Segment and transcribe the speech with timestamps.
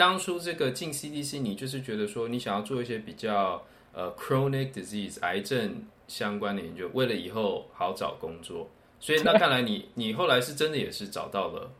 [0.00, 3.62] 当初这个进 CDC，你就是觉得说你想要做一些比较
[3.92, 8.66] 呃 chronic disease 癌症相关的研究，为了以后好找工作。
[8.98, 11.70] 所以那看来你你后来是真的也是找到了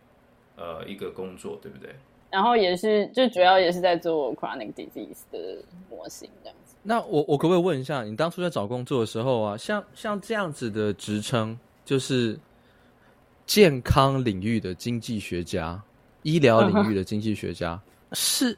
[0.56, 1.96] 呃一个工作，对不对？
[2.30, 6.76] 然后也是就主要也是在做 chronic disease 的模型这样子。
[6.82, 12.38] 那我我可不可以问一下，你当初在找工作的时候啊，像像这样子的职称，就是
[13.46, 15.82] 健康领域的经济学家、
[16.22, 17.80] 医疗领域的经济学家，
[18.12, 18.56] 是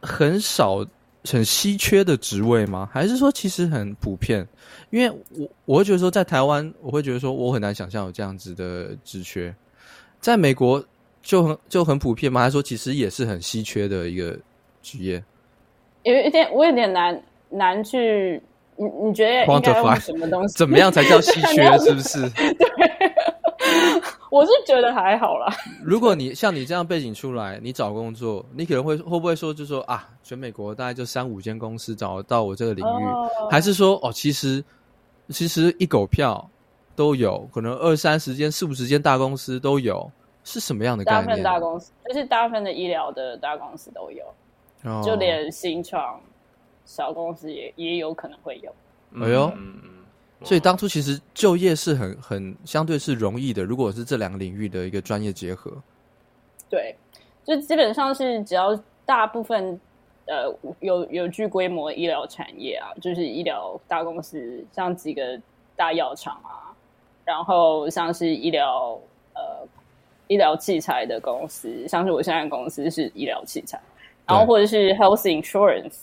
[0.00, 0.84] 很少
[1.24, 2.88] 很稀缺的职位吗？
[2.92, 4.46] 还是说其实很普遍？
[4.90, 9.54] 因为我我会觉得说，在台湾，我会觉得说，我很难想象有这样子的职缺，
[10.20, 10.84] 在美国
[11.22, 12.40] 就很就很普遍吗？
[12.40, 14.38] 还是说其实也是很稀缺的一个
[14.82, 15.22] 职业？
[16.04, 17.22] 有一点，我有点难。
[17.48, 18.42] 难去，
[18.74, 20.58] 你你觉得应该用什么东西？
[20.58, 21.64] 怎么样才叫稀缺？
[21.78, 22.28] 是不是？
[22.30, 22.56] 对，
[24.30, 25.46] 我是觉得还好啦。
[25.84, 34.64] 如果你像你这样背景出来，你找工作，你可能会会不会说，就说啊，全美国大概就三五间公司找到我这个领域，哦、还是说哦，其实
[35.28, 36.48] 其实一狗票
[36.94, 40.10] 都有，可能二三十间、四五十间大公司都有，
[40.44, 41.24] 是什么样的概念？
[41.24, 44.24] 大部分大公司就是大部分的医疗的大公司都有，
[44.84, 46.20] 哦、就连新创。
[46.88, 48.72] 小公司也也有可能会有，
[49.20, 49.52] 哎呦，
[50.44, 53.64] 所以当初其实就业是很很相对是容易的。
[53.64, 55.72] 如果是这两个领域的一个专业结合，
[56.68, 56.94] 对，
[57.44, 59.80] 就基本上是只要大部分
[60.26, 65.40] 呃有有具规模的医疗产业啊，就是医疗大公司，像几个
[65.74, 66.74] 大药厂啊，
[67.24, 69.00] 然后像是医疗
[69.34, 69.66] 呃
[70.28, 73.80] 医疗器材的公司，像是我现在的公司是医疗器材，
[74.26, 75.94] 然后或者是 health insurance。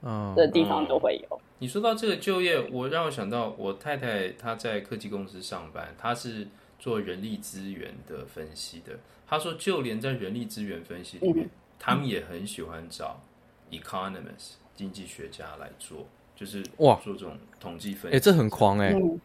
[0.00, 1.36] 嗯，的地方都会有。
[1.36, 1.47] 嗯。
[1.60, 6.46] 你说到这个就业，我让我想到我太太她在科技公司上班，她是
[6.78, 8.98] 做人力资源的分析的。
[9.26, 13.20] 她说，就连在人力资源分析里面，嗯、他们也很喜欢找
[13.70, 16.06] economist 经济学家来做，
[16.36, 18.16] 就是哇做这种统计分析。
[18.16, 18.94] 哎，这很狂哎、欸！
[18.94, 19.20] 嗯、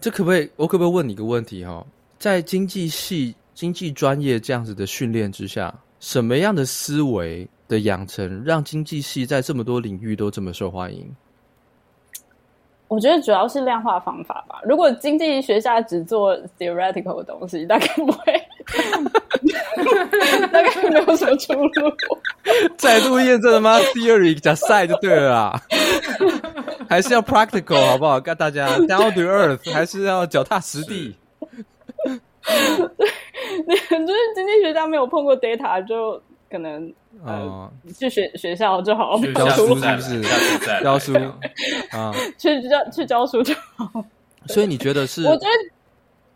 [0.00, 0.50] 这可不可以？
[0.56, 1.86] 我可不可以问你一个问题哈？
[2.18, 7.48] 在经济系、经济专业这样子的训练之下，什么样的思维？
[7.72, 11.10] 的养成让经济系在这么多领域都这么受欢迎，
[12.88, 14.60] 我觉得主要是量化方法吧。
[14.62, 18.42] 如果经济学家只做 theoretical 的东西，大概不会，
[20.52, 21.90] 大概没有什么出路。
[22.76, 25.62] 再度验证了吗？Theory 加 side 就对了啦，
[26.90, 28.20] 还是要 practical 好不好？
[28.20, 31.16] 跟大家 down to earth，还是要脚踏实地。
[33.66, 33.74] 你
[34.06, 36.22] 就是经济学家没有碰过 data 就。
[36.52, 36.92] 可能
[37.24, 40.22] 呃，去学学校就好，教书是不是？
[40.84, 41.14] 教书
[41.90, 44.04] 啊， 去教去教书就好。
[44.48, 45.24] 所以你觉得是？
[45.24, 45.74] 我觉得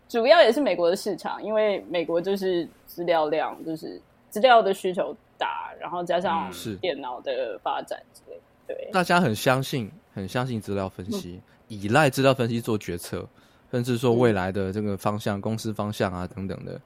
[0.09, 4.01] 主要也是美国的市场，因为美国就是资料量，就是
[4.31, 8.39] 资料的需求大，然后加上是电脑的发展之类。
[8.65, 13.27] 对，大家很相信，很相信资料分析，依赖资料分析做决策，
[13.71, 16.81] 甚至说未来的这个方向、公司方向啊等等的。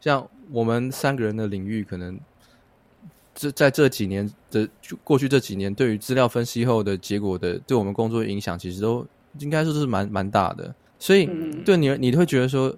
[0.00, 2.18] 像我们三个人的领域，可能。
[3.34, 4.68] 这在这几年的
[5.02, 9.06] 过去这几年，对于资料分析后的结果的，对我们工作影响，其实都
[9.38, 10.74] 应该说是蛮蛮大的。
[10.98, 11.26] 所以，
[11.64, 12.72] 对你，你会觉得说，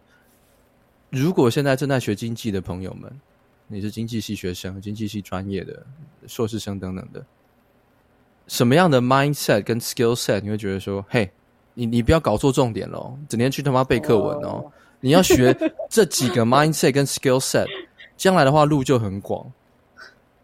[1.11, 3.13] 如果现在正在学经济的朋友们，
[3.67, 5.85] 你是经济系学生、经济系专业的
[6.27, 7.25] 硕士生等等的，
[8.47, 11.31] 什么样的 mindset 跟 skill set，你会觉得说，嘿，
[11.75, 14.73] 你你不要搞错重点喽，整天去他妈背课文哦，oh.
[15.01, 15.55] 你要学
[15.91, 17.67] 这几个 mindset 跟 skill set，
[18.17, 19.53] 将来的话路就很广。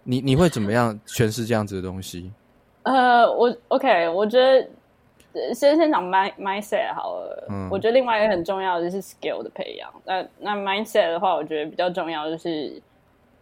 [0.05, 2.31] 你你会怎么样诠释这样子的东西？
[2.83, 4.67] 呃，我 OK，我觉得
[5.55, 7.47] 先先讲 mind mindset 好了。
[7.51, 9.93] 嗯，我觉得另外一个很重要的就是 skill 的培养。
[10.05, 12.81] 那那 mindset 的话，我觉得比较重要就是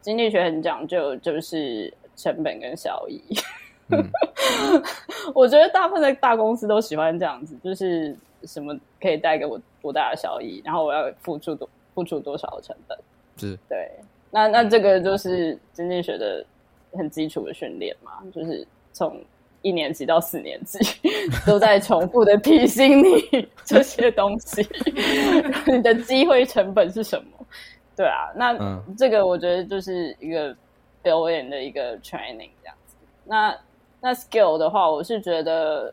[0.01, 3.23] 经济学很讲究，就是成本跟效益。
[3.91, 4.05] 嗯，
[5.35, 12.99] 我觉得大部分的大公司都喜欢这样子，就是什么可以带给我多大的效益，然后我要付出多付出多少的成本。
[13.37, 13.89] 是，对。
[14.31, 16.45] 那那这个就是经济学的
[16.93, 19.21] 很基础的训练嘛，就是从
[19.63, 20.79] 一年级到四年级
[21.47, 24.67] 都在重复的提醒你 这些东西，
[25.67, 27.47] 你的机会成本是什么？
[27.97, 30.55] 对啊，那、嗯、这个我觉得就是一个
[31.03, 32.97] 表演的一个 training 这样子。
[33.25, 33.59] 那
[34.01, 35.93] 那 skill 的话，我是觉得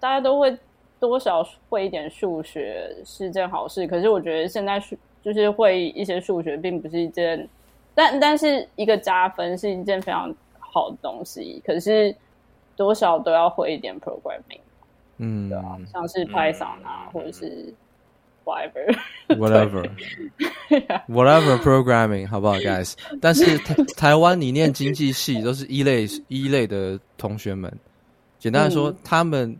[0.00, 0.56] 大家都会
[0.98, 7.46] 多少会一点数学是件好事，可是我觉得现在数就是会一些数学并不是一件。
[7.94, 12.12] 但但是一个加分是一件非常好的东西，可是
[12.76, 14.60] 多少都要会一点 programming，
[15.18, 17.72] 嗯，对啊，像是 Python 啊，嗯、或者是
[18.44, 18.98] whatever
[19.28, 19.88] whatever
[21.08, 22.94] whatever programming 好不好，guys？
[23.22, 27.72] 但是台台湾你念经济系都是一类一类的同学们，
[28.38, 29.56] 简单来说，嗯、他们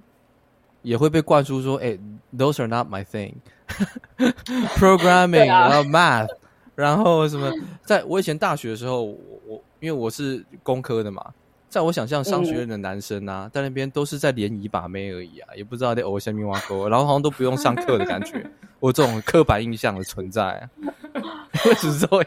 [0.82, 2.00] 也会被灌输说，哎、欸、
[2.36, 6.28] ，those are not my thing，programming，、啊、然后 math，
[6.74, 7.52] 然后什么？
[7.84, 9.16] 在我以前大学的时候，我
[9.46, 11.24] 我因为我是工科的嘛。
[11.68, 18.46] 在我想象，商学院的男生啊，嗯、在那边都是在联谊把妹而已啊，也不知道在偶像蜜挖沟，然后好像都不用上课的感觉，
[18.78, 20.70] 我这种刻板印象的存在、啊。
[21.66, 22.22] 为什么？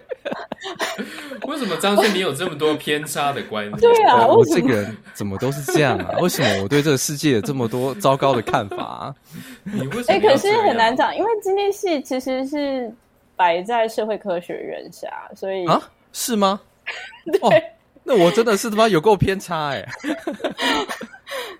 [1.48, 3.80] 为什么张轩你有这么多偏差的观念？
[3.80, 6.18] 对啊，我这个人怎么都是这样啊？
[6.20, 9.16] 为什么我对这个世界有这么多糟糕的看法、啊？
[9.64, 10.14] 你为什么？
[10.14, 12.94] 哎、欸，可是很难讲，因为今天系其实是
[13.38, 15.82] 摆在社会科学院下，所以啊，
[16.12, 16.60] 是吗？
[17.32, 17.40] 对。
[17.40, 17.64] 哦
[18.10, 19.90] 那我真的是他妈有够偏差 哎、欸！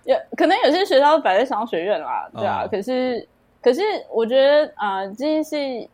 [0.06, 2.64] 有可能有些学校摆在商学院啦，对啊。
[2.64, 3.28] 哦、可是，
[3.62, 5.90] 可是我觉得啊，经济系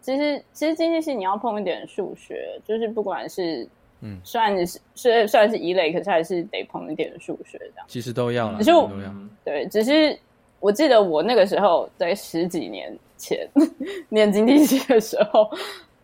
[0.00, 3.68] 其实其实经济系你要碰一点数学，就是不管是
[4.00, 7.84] 嗯，虽然你是虽然虽然是一类，可是还是得碰一点数学这样。
[7.86, 8.90] 其实都要了，只是我
[9.44, 10.18] 对，只是
[10.62, 13.46] 我记得我那个时候在十几年前
[14.08, 15.50] 念经济系的时候。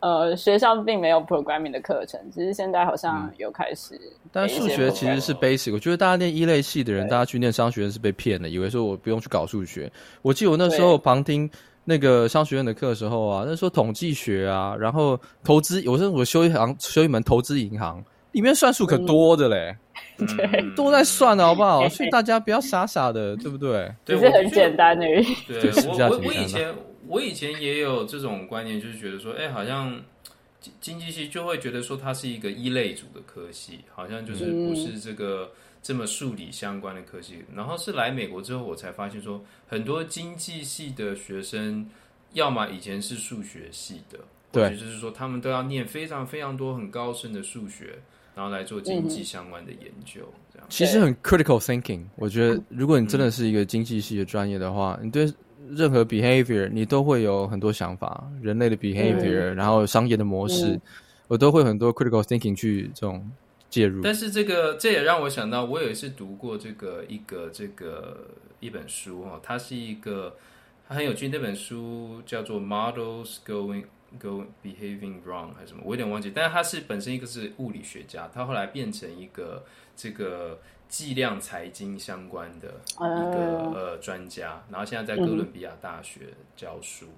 [0.00, 4.30] 呃，学校并没有 programming 的课程，只是现在好像有开始、嗯。
[4.30, 9.90] 但数学其实是 basic，我觉得大家念一类系的人，大家去念商学院是被骗的，以为说我不用去搞数学。
[10.22, 11.50] 我记得我那时候旁听
[11.84, 18.00] 那个商学院的课的时候啊，那时候统计学啊，然后投资，有时候我修一行修一门投资银行，
[18.30, 19.76] 里面算数可多的嘞，嗯、
[20.36, 21.88] 对，都在算的 好不好？
[21.88, 23.92] 所以大家不要傻傻的，对不对？
[24.04, 25.34] 只是很简单而已。
[25.46, 26.74] 对， 我我我以前。
[27.06, 29.98] 我以前也有这种观念，就是觉得说，哎，好像
[30.60, 35.50] 经经济系就会觉得说它是一个一类组的科系，好像就是不是这个
[35.82, 37.42] 这么数理相关的科系。
[37.56, 41.88] 然后是来美国之后，我才发现说，很多经济系的学生，
[42.34, 44.18] 要么以前是数学系的，
[44.52, 48.00] 对，就是说他们都要念非常非常多很高深的数学，
[48.38, 50.20] 然后来做经济相关的研究。
[50.52, 52.04] 这样其实很 critical thinking。
[52.14, 55.28] 我觉得，如果你真的是一个经济系的专业的话，你对。
[55.70, 60.80] 任何 behavior 你都会有很多想法，人类的 behavior，、嗯、然后商业的模式，嗯、
[61.26, 63.30] 我都会很多 critical thinking 去这种
[63.68, 64.00] 介入。
[64.00, 68.28] 但是这个这也让我想到，我有一次读过这个一个这个
[68.60, 70.36] 一本书哦，它是一个
[70.88, 73.84] 它很有趣，那本书叫做 Models Going
[74.20, 76.30] Going Behaving Wrong 还是什么，我有点忘记。
[76.34, 79.64] 但是他是本身一个是物理学家，他后来变成一个
[79.96, 80.58] 这个。
[80.88, 87.12] 计量财经相关的一个呃专家，然后现在在哥伦比亚大学教书，嗯、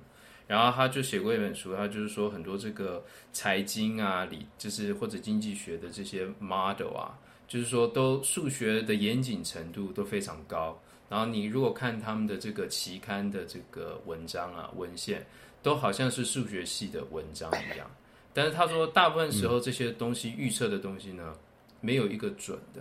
[0.49, 7.17] 然后他就写过一本书，他就是说很多这个财经啊，理就是或者经济学的这些 model 啊，
[7.47, 10.77] 就是说都数学的严谨程度都非常高，
[11.09, 15.25] 然后你如果看他们的这个期刊的这个文章啊文献，
[15.63, 17.91] 都好像是数学系的文章一样，
[18.33, 21.35] 但是他说大部分时候这些东西预测的东西呢，
[21.81, 22.81] 没有一个准的。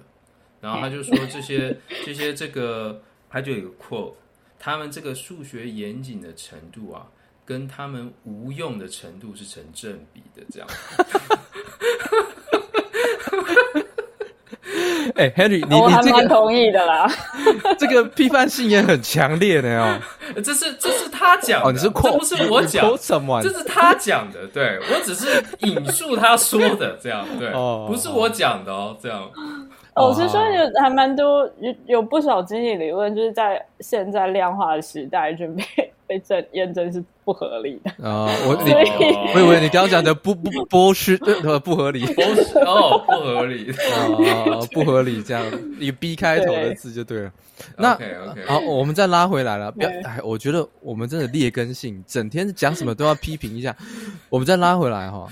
[0.62, 4.14] 然后他就说这些 这些这个，他就有个 quote，
[4.60, 7.08] 他们这个数学严谨的程度啊，
[7.46, 10.68] 跟他们无用的程度是成正比的，这样。
[15.16, 17.10] 哎，Henry，你你这个同意的啦，
[17.78, 20.00] 这个批判性也很强烈的哦。
[20.42, 27.52] 这是这是他讲的，哦，你是 quote，这不是我讲，这是他讲的，对，我只是引述他说的，这样对，
[27.88, 29.30] 不是我讲的哦，这样。
[29.96, 35.64] 我是说，有还蛮多有有不少经济理论，就是在现在量化的时代就被
[36.10, 38.26] 被证验证是不合理的啊！
[38.48, 38.72] 我 你
[39.36, 41.16] 我以为你刚刚讲的不不剥削
[41.60, 42.04] 不合理
[42.66, 43.72] 哦，不合理
[44.26, 45.46] 哦， 不合理这样
[45.80, 47.32] 以 B 开头的字就对了。
[47.78, 47.94] 那
[48.48, 49.72] 好，我们再拉回来了。
[49.72, 53.76] 不要，哎，我觉得我们真的劣根性，整天讲什么都要批评一下。
[54.30, 55.28] 我们再拉回来哈。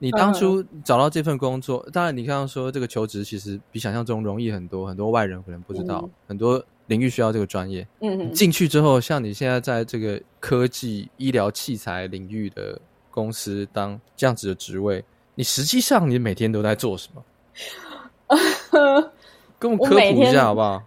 [0.00, 7.86] 你当初找到这份工作，当然你刚刚说这个求职其实比想象中容易很多，很多外人可能不知道，很多领域需要这个专业。
[8.00, 12.78] 嗯，进去之后，像你现在在这个科技、医疗器材领域的
[13.10, 15.02] 公司当这样子的职位，
[15.36, 17.24] 你实际上你每天都在做什么？
[19.58, 20.82] 跟我们科普一下好不好？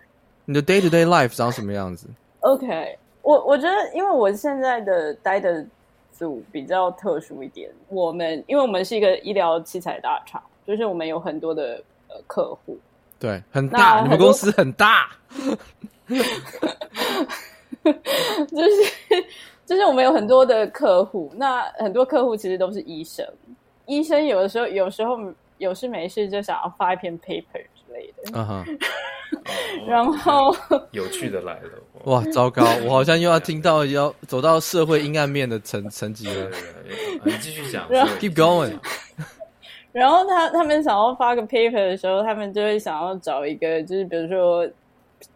[0.46, 2.08] 你的 day to day life 长什么样子
[2.42, 5.66] ？OK，我我觉得，因为我现在的待的
[6.12, 6.44] 组。
[6.52, 12.78] 比较特殊一点，我们因为我们是一个医疗器材大厂，就是我们有很多的呃客户，
[13.22, 15.12] 对，很大，你们公司很大，
[16.10, 16.18] 就
[17.88, 18.68] 是
[19.64, 23.24] 就是我们有很多的客户，那很多客户其实都是医生，
[23.86, 25.20] 医生有的时候有时候
[25.60, 28.66] 有事没事就想要发一篇 paper 之类的，嗯哼，
[29.88, 30.56] 然后
[30.90, 31.70] 有趣的来了。
[32.06, 32.64] 哇，糟糕！
[32.86, 36.50] 我好像又要听到要走到社会阴暗面的层层级了。
[37.24, 37.88] 你继续讲
[38.20, 38.76] ，keep going。
[39.92, 44.68] 然后他他们想要发个 paper 的时候，他们就会想要找一个，就是比如说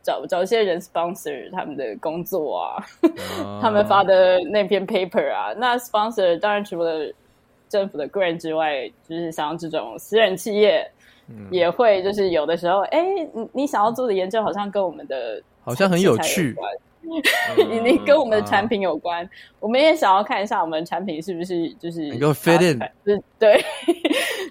[0.01, 2.85] 找找一些人 sponsor 他们的工作啊，
[3.61, 5.53] 他们发的那篇 paper 啊。
[5.57, 7.11] 那 sponsor 当然除了
[7.67, 10.89] 政府的 grant 之外，就是像这种私人企业
[11.51, 16.55] 也会，就是有的时候，哎，你你想要做的研究好像跟我们的好像很有趣。
[17.57, 23.63] 你 你跟我们的产品有关，嗯、我们也想要看一下我们的产品是不是就是能够 fit in，就是对，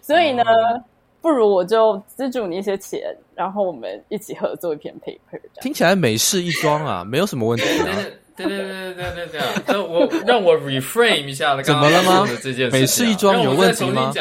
[0.03, 0.85] 所以呢，嗯、
[1.21, 5.41] 不如我就资助你一些钱，然后我们一起合作一篇 paper。
[5.61, 7.85] 听起来美事一桩啊，没有什么问题、啊。
[8.37, 12.73] 对对对对对对对，这 我让我 reframe 一下怎么了吗这件事，怎么了吗？
[12.73, 14.13] 美事一桩有问题吗？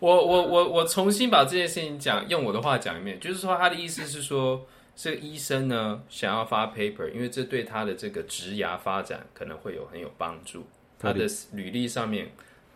[0.00, 4.60] 我我我我重新把这件事情讲，用我的话讲一遍，就是说他的意思是说。
[4.94, 10.64] 这个医生呢，想要发 paper，因为这对他的这个职涯发展可能会有很有帮助。
[10.98, 12.28] 他的履历上面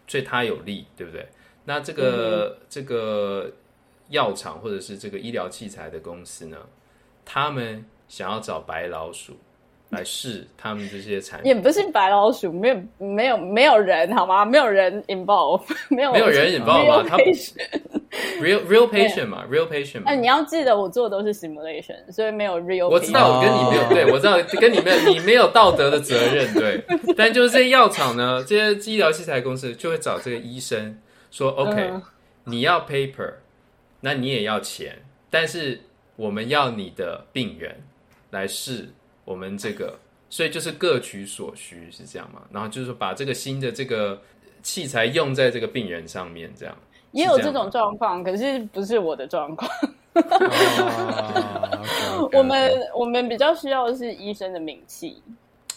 [0.07, 1.27] 对他有利，对不对？
[1.65, 3.53] 那这个、嗯、这个
[4.09, 6.59] 药厂或者是这个医疗器材的公司呢，
[7.25, 9.37] 他们想要找白老鼠。
[9.91, 14.45] 来试他们这些产品，也不是白老鼠，没有没有没有人好吗？
[14.45, 17.07] 没有人 involve，没有没有人 involve 吗？
[17.09, 17.17] 他
[18.41, 20.05] real real patient 嘛，real patient 嘛。
[20.07, 22.89] 哎，你要记得，我做的都是 simulation，所以没有 real。
[22.89, 26.85] 我知道，我跟你没有，对我知道 跟你没有，你没有道德的责任，对。
[27.17, 30.99] 但就是这些药厂呢，这些医疗器材公司就会找这个医生
[31.31, 31.93] 说：“OK，
[32.45, 33.35] 你要 paper，
[34.01, 35.81] 那你也要钱，但是
[36.17, 37.83] 我们要你的病人
[38.31, 38.89] 来试。”
[39.29, 39.99] 我们这个，
[40.31, 42.41] 所以就是各取所需，是这样嘛？
[42.51, 44.19] 然后就是把这个新的这个
[44.63, 46.75] 器材用在这个病人上面，这样
[47.13, 49.71] 也有这种状况，可是不是我的状况。
[52.33, 55.23] 我们我们比较需要的是医生的名气。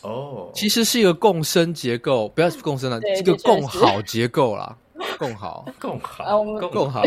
[0.01, 4.75] 哦，其实是一个共生结构，不要是共生了，是个共好结构啦。
[5.19, 7.03] 共好， 共好，共好。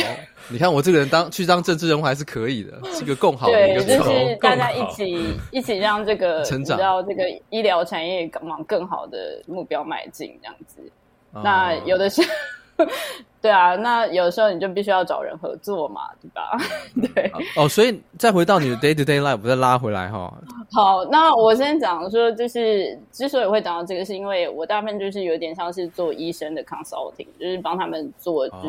[0.49, 3.83] 你看我这个人当去当政治人物还是可以的，是一个共好的一个。
[3.85, 10.81] 对，就是大家一起一起让这个 成长，让这个医疗产业往更好的目标迈进，这样子。
[11.33, 12.23] 那有的是。
[13.41, 16.57] 对啊，那有时候你就必须要找人合作嘛，对吧？
[17.15, 20.33] 对哦，所以再回到你的 day to day life，再拉回来哈。
[20.73, 28.69] 好，那我先讲说，就是之所以会讲到这个，是因为我大部分就是有点像是做医生的 consulting，就是帮他们做，就是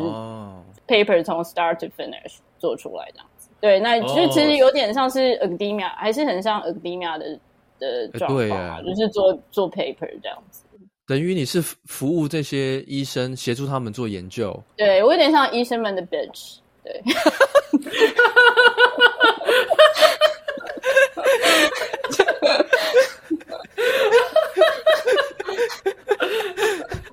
[0.86, 3.48] paper 从 start to finish 做出来这样子。
[3.58, 7.38] 对，那其实其实有点像是 academia，还是很像 academia 的
[7.78, 10.64] 的状况啊，就是做做 paper 这样子。
[11.06, 14.60] 等于你是服务这些医生，协助他们做研究。
[14.76, 16.56] 对，我有点像医生们的 bitch。
[16.82, 17.00] 对。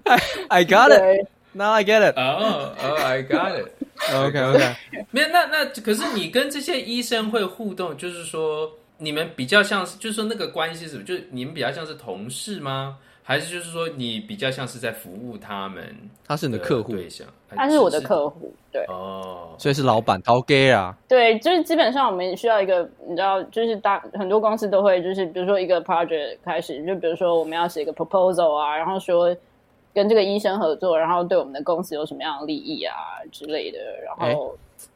[0.05, 0.19] I
[0.49, 1.27] I got it.
[1.53, 2.17] Now I get it.
[2.17, 3.71] Oh, oh, I got it.
[4.11, 4.75] OK, OK.
[5.11, 11.03] 没有，那那可是你跟这些医生会互动，就是说你们比较像是，就是说那个关系是什么？
[11.03, 12.97] 就是你们比较像是同事吗？
[13.25, 15.83] 还是就是说，你比较像是在服务他们，
[16.27, 16.91] 他是你的客户。
[16.91, 18.83] 对象，他是我的客户，对。
[18.89, 29.33] 哦，所以是老板掏给啊，对，就是基本上我们需要一个，你知道，就是大很多公司都会，就是比如说一个 project 开始，就比如说我们要写一个 proposal 啊，然后说
[29.93, 32.93] 跟这个医生合作，然后对我们的公司有什么样的利益啊
[33.31, 34.87] 之类的，然后、欸、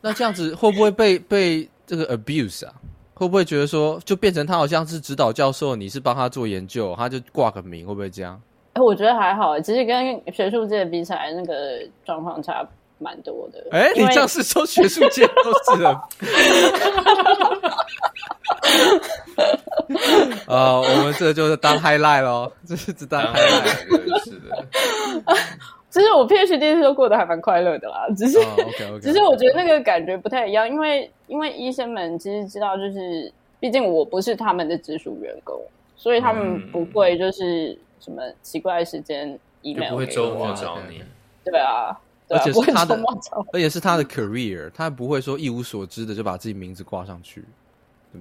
[0.00, 2.74] 那这样子会不会被被这个 abuse 啊？
[3.18, 8.40] 会不会觉得说，就变成他好像是指导教授，你是帮他做研究，他就挂个名，会不会这样？
[8.74, 12.64] 哎，我觉得还好，其实跟学术界比起来，那个状况差
[12.98, 13.58] 蛮多的。
[13.72, 15.92] 哎，你这样是说学术界都是人？
[20.46, 24.64] 啊，我们这就是当 highlight 咯，这是只当 highlight，是的。
[25.90, 29.00] 其实我 PhD 时候过得还蛮快乐的啦，只是，oh, okay, okay.
[29.00, 35.58] 只是我觉得那个感觉不太一样，因为因为医生们其实知道，就是毕竟我不是他们的直属员工，
[35.96, 41.02] 所以他们不会就是什么奇怪的时间 email 不会周末找你，
[41.42, 43.02] 对啊，对啊，而且是他的，
[43.54, 47.42] 而且是他的 career，他不会说一无所知的就把自己名字挂上去，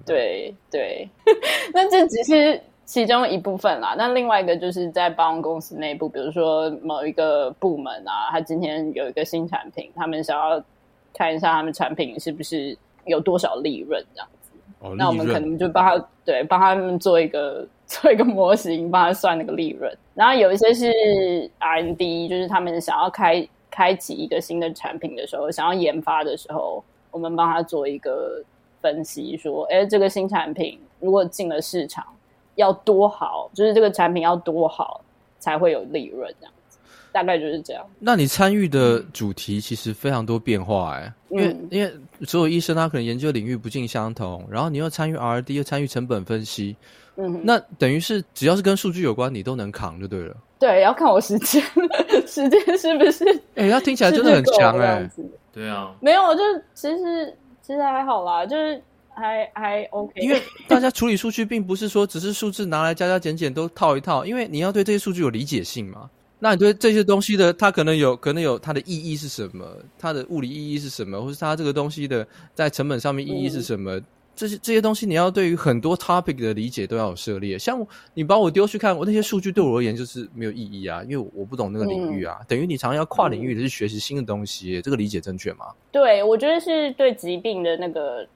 [0.05, 1.09] 对对，
[1.73, 2.61] 那这只是。
[2.87, 10.63] 其中一部分啦，那另外一个就是在帮公司内部，比如说某一个部门啊，他今天有一个新产品，他们想要
[11.13, 14.51] 看一下他们产品是不是有多少利润这样子。
[14.79, 19.93] 哦，那我们可能就帮他对帮他们做一个做一个模型，帮他算那个利润。
[20.13, 28.41] 然后有一些是 R&D，就是他们想要开开启一个新的产品的时候，想要研发的时候，我们帮他做一个
[28.81, 32.05] 分析，说，哎，这个新产品如果进了市场。
[32.57, 35.01] 要多好，就是这个产品要多好
[35.39, 36.77] 才会有利润这样子，
[37.11, 37.83] 大概就是这样。
[37.99, 41.91] 那你参与的主题其实非常多变化哎、欸，因为、嗯、因为
[42.25, 46.75] 所有医生他可能研究领域不尽相同，然后你又参与 R&D 又参与成本分析，
[47.15, 50.35] 嗯，那等于是只要是跟数据有关，你都能扛就对了。
[50.59, 51.61] 对，要看我时间，
[52.25, 53.23] 时间是不是？
[53.55, 55.09] 哎、欸，他听起来真的很强哎、欸。
[55.53, 56.41] 对啊，没有，就
[56.73, 58.81] 其实其实还好啦，就是
[59.17, 60.13] 还还 OK。
[60.21, 66.09] 因为大家处理数据，并不是说只是数字拿来加加减减都套一套，因为你要对这些数据有理解性嘛。
[66.39, 69.65] 那你对这些东西的，它可能有可能有它的意义是什么？
[69.97, 71.19] 它的物理意义是什么？
[71.21, 73.97] 或是它这个东西的在成本上面意义是什么？
[73.97, 74.05] 嗯
[74.37, 77.57] 这些这些东西，你要对于很多 topic 的理解都要有涉猎。
[77.57, 77.83] 像
[78.13, 82.37] 你把我丢去看，我那些数据对我而言就是没有意义啊，因为我不懂那个领域啊。
[82.41, 85.65] 嗯、等于你常常要跨领域的去学习新的东西，这个理解正确吗？
[85.91, 88.27] 对，我觉得是对疾病的那个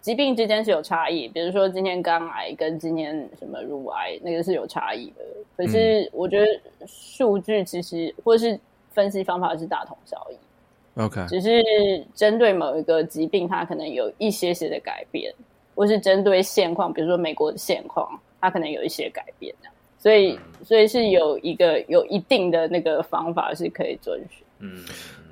[0.00, 1.28] 疾病之间是有差异。
[1.28, 5.24] 比如说今天肝癌跟今天什么乳癌，那个是有差异的。
[5.56, 6.46] 可是我觉得
[6.86, 8.58] 数据其实或是
[8.92, 11.00] 分析方法是大同小异。
[11.00, 15.32] OK，只是针对某一个疾病，它可能有一些些的改变。
[15.76, 19.54] 或是针对现况，比如说美国的现况，它可能有一些改变，
[19.98, 24.44] 所以所以是有一个有一定的那个方法是可以遵循。
[24.58, 24.84] 嗯，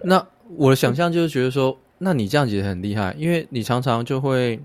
[0.03, 4.59] 那我的想象就是觉得说，那你这样子也很厉害，因为你常常就会，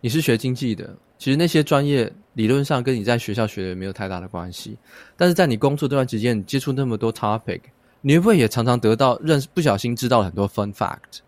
[0.00, 4.76] 你是学经济的，其实那些专业理论上跟你在学校学的没有太大的关系，
[5.16, 7.60] 但是在你工作这段时间，你接触那么多 topic，
[8.00, 11.20] 你会不会也常常得到认识，不小心知道很多 fun fact，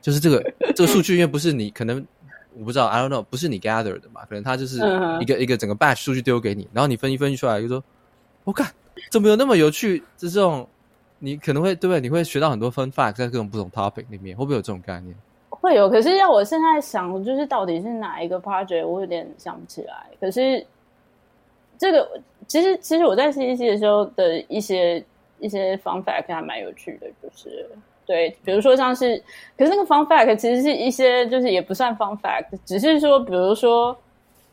[0.00, 0.42] 就是这个
[0.76, 2.06] 这个数据，因为不是你可能。
[2.54, 4.22] 我不知道，I don't know，不是你 gather 的嘛？
[4.24, 5.38] 可能他就是一个、uh.
[5.38, 7.76] 一个整个 batch 数据丢给你，然后你分析分析出来，就说
[8.42, 8.68] ：“我、oh、看
[9.12, 10.68] 怎么有那么有趣？”这种
[11.18, 12.00] 你可能会对不对？
[12.00, 15.14] 你会学到很多 fun fact 在各种不同 topic 里面，会不会有这种概念？
[15.50, 20.06] 会有，可是要我现在想，就是到底是哪一个 project，我有点想不起来。
[20.20, 20.64] 可是
[21.76, 25.04] 这个其实其实我在 CDC 的时候的一些
[25.40, 27.68] 一些 fun fact 还蛮有趣的，就是。
[28.06, 29.22] 对，比如说像是，
[29.54, 33.94] 可是那个 fun fact 其实是一些，就是也不算 fun fact，只是说，比如说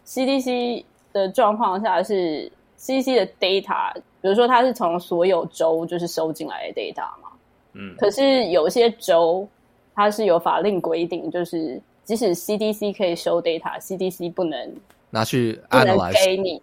[0.05, 3.93] CDC 的状况下是 CDC 的 data，
[4.25, 7.29] 比如说它是从所有州就是收进来的 data 嘛，
[7.73, 9.47] 嗯，可是有些州
[9.93, 14.75] 它是有法令规定，就是即使 CDC 可以收 data，CDC 不能
[15.11, 16.61] 拿去 analyze，不能给你，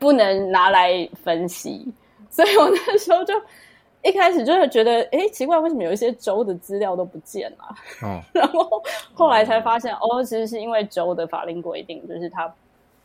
[0.00, 1.86] 不能拿来分析，
[2.28, 3.32] 所以我那时候就。
[4.02, 7.74] 一开始就是觉得，哎，奇怪，为什么有一些州的资料都不见了？
[8.06, 8.82] 哦，然后
[9.14, 12.52] 后来才发现，哦，其实是因为州的法令规定，就是它，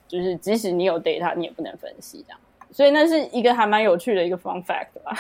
[0.08, 2.40] 就是即使你有 data，你也不能分析这样。
[2.72, 5.18] 所以那是一个还蛮有趣的一个 fun fact 吧。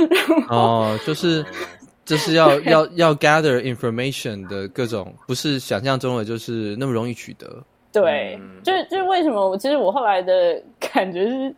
[0.50, 1.44] 哦，就是
[2.04, 7.62] 就是要要要 gather information 的各种，不是想象中的就是那么容易取得。
[7.92, 11.54] 对，就就为什么我其实我后来的感觉是。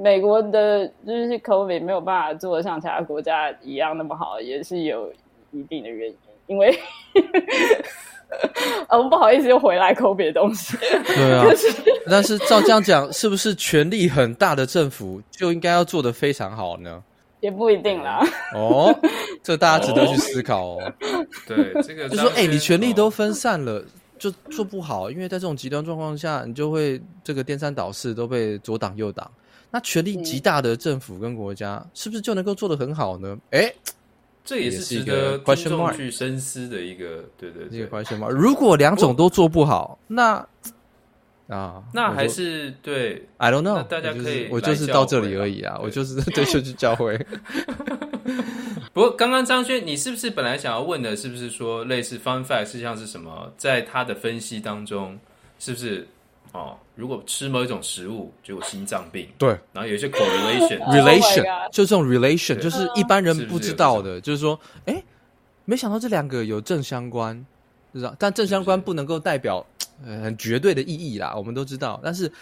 [0.00, 5.12] 美国的就是 COVID 没有办法做得像其他国家一样那么好，也是有
[5.50, 6.16] 一定的原因。
[6.46, 6.72] 因为，
[8.90, 10.76] 我们不好意思又回来 COVID 的东西。
[10.78, 11.44] 对啊，
[12.06, 17.02] 但是照这样讲，是不是权力很大的政府就应该要做得非常好呢？
[17.40, 18.20] 也不一定啦。
[18.54, 18.92] 哦，
[19.42, 20.92] 这大家值得去思考哦。
[21.46, 23.82] 对，这个就说，哎、欸，你权力都分散了，
[24.18, 29.30] 就做不好，因为在这种极端状况下，你就会这个颠三倒四，都被左挡右挡。
[29.70, 33.38] 那权力极大的政府跟国家，是不是就能够做得很好呢？
[33.50, 33.74] 哎、欸，
[34.48, 38.30] 这也是值得观众去深思的一个，对对对，一个 question mark。
[38.30, 40.36] 如果两种都做不好，那
[41.48, 43.86] 啊，那还是对，I don't know。
[43.86, 47.18] 大家可以，我就是到这里而已啊，我就是对， 就去教会。
[48.94, 53.52] 不过，刚刚张轩，你是不是本来想要问的，是不是说类似 fun fact，实际上是什么？
[53.58, 55.18] 在他的分析当中，
[55.58, 56.08] 是不是？
[56.52, 65.02] 哦，如果吃某一种食物就有心脏病，对，然后有一些 correlation relation，、oh、就这种 relation，就是一般人不知道的，是是就是说，哎，
[65.66, 67.46] 没想到这两个有正相关，
[67.92, 68.16] 知道？
[68.18, 72.00] 但正相关不能够代表是是呃很绝对的意义啦，我们都知道。
[72.02, 72.32] 但是，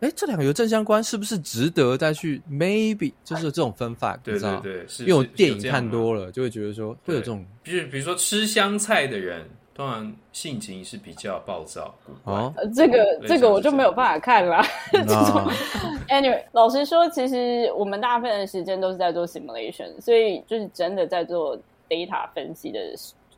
[0.00, 4.16] 哎，这两个有正相关，是不是值得再去 maybe 就是这种分法？
[4.18, 9.44] 对对对，是因为我电影看多了，就会觉得说会有这种，比如比如说吃香菜的人。
[9.76, 11.94] 当然，性情是比较暴躁。
[12.24, 14.62] 哦，这个这个我就没有办法看了。
[14.90, 15.46] 这种，
[16.08, 21.58] anyway，老实说，其实我们大部分的时间都是在做 simulation，所以就是真的在做
[21.88, 22.78] data 分析的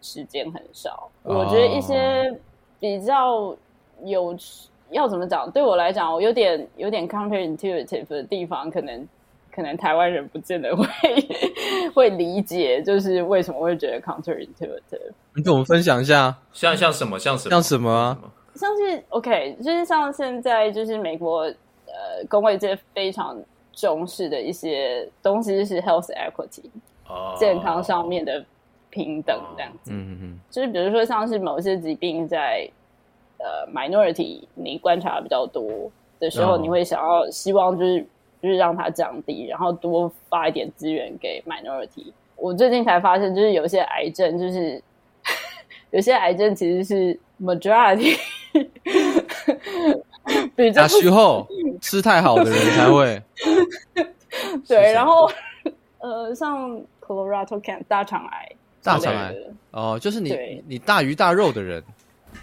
[0.00, 1.10] 时间很少。
[1.24, 2.32] 我觉得一些
[2.78, 3.56] 比较
[4.04, 4.36] 有
[4.90, 9.08] 要怎么讲，对我来讲，我有点有点 counterintuitive 的地方，可能。
[9.50, 10.86] 可能台湾人不见得会
[11.92, 15.10] 会理解，就是为什么会觉得 counterintuitive。
[15.38, 18.18] 你跟我们分享一下，像像什么，像什么，像什么啊？
[18.56, 23.40] 像是 OK，就是像现在就是美国呃工会界非常
[23.72, 26.64] 重视的一些东西就是 health equity，
[27.06, 28.44] 哦，健康上面的
[28.90, 29.92] 平等这样子。
[29.92, 32.68] 嗯嗯嗯，就是比如说像是某些疾病在
[33.38, 38.04] 呃 minority 你观察比较多的时候，哦、你会想要希望就是
[38.42, 42.12] 就是让它降低，然后多发一点资源给 minority。
[42.34, 44.82] 我最近才发现，就是有些癌症就是。
[45.90, 48.16] 有些癌症其实是 majority，
[50.54, 51.46] 比较时候
[51.80, 53.22] 吃太好的人才会。
[54.68, 55.30] 对，然后
[55.98, 56.70] 呃，像
[57.00, 58.48] colorectal cancer 大肠癌，
[58.82, 59.34] 大肠癌
[59.70, 61.82] 哦，就是你你大鱼大肉的人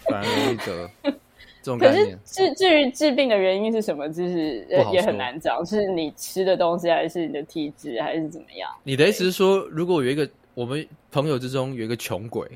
[0.10, 0.90] 反而容易得
[1.62, 2.06] 这种概念。
[2.06, 8.70] 可是至至于治病的原因是什么，就是也很难讲，是你吃的东西，还是你的体质，还是怎么样？
[8.84, 12.48] 你的意思是说，如果有一个我们朋友之中有一个穷鬼？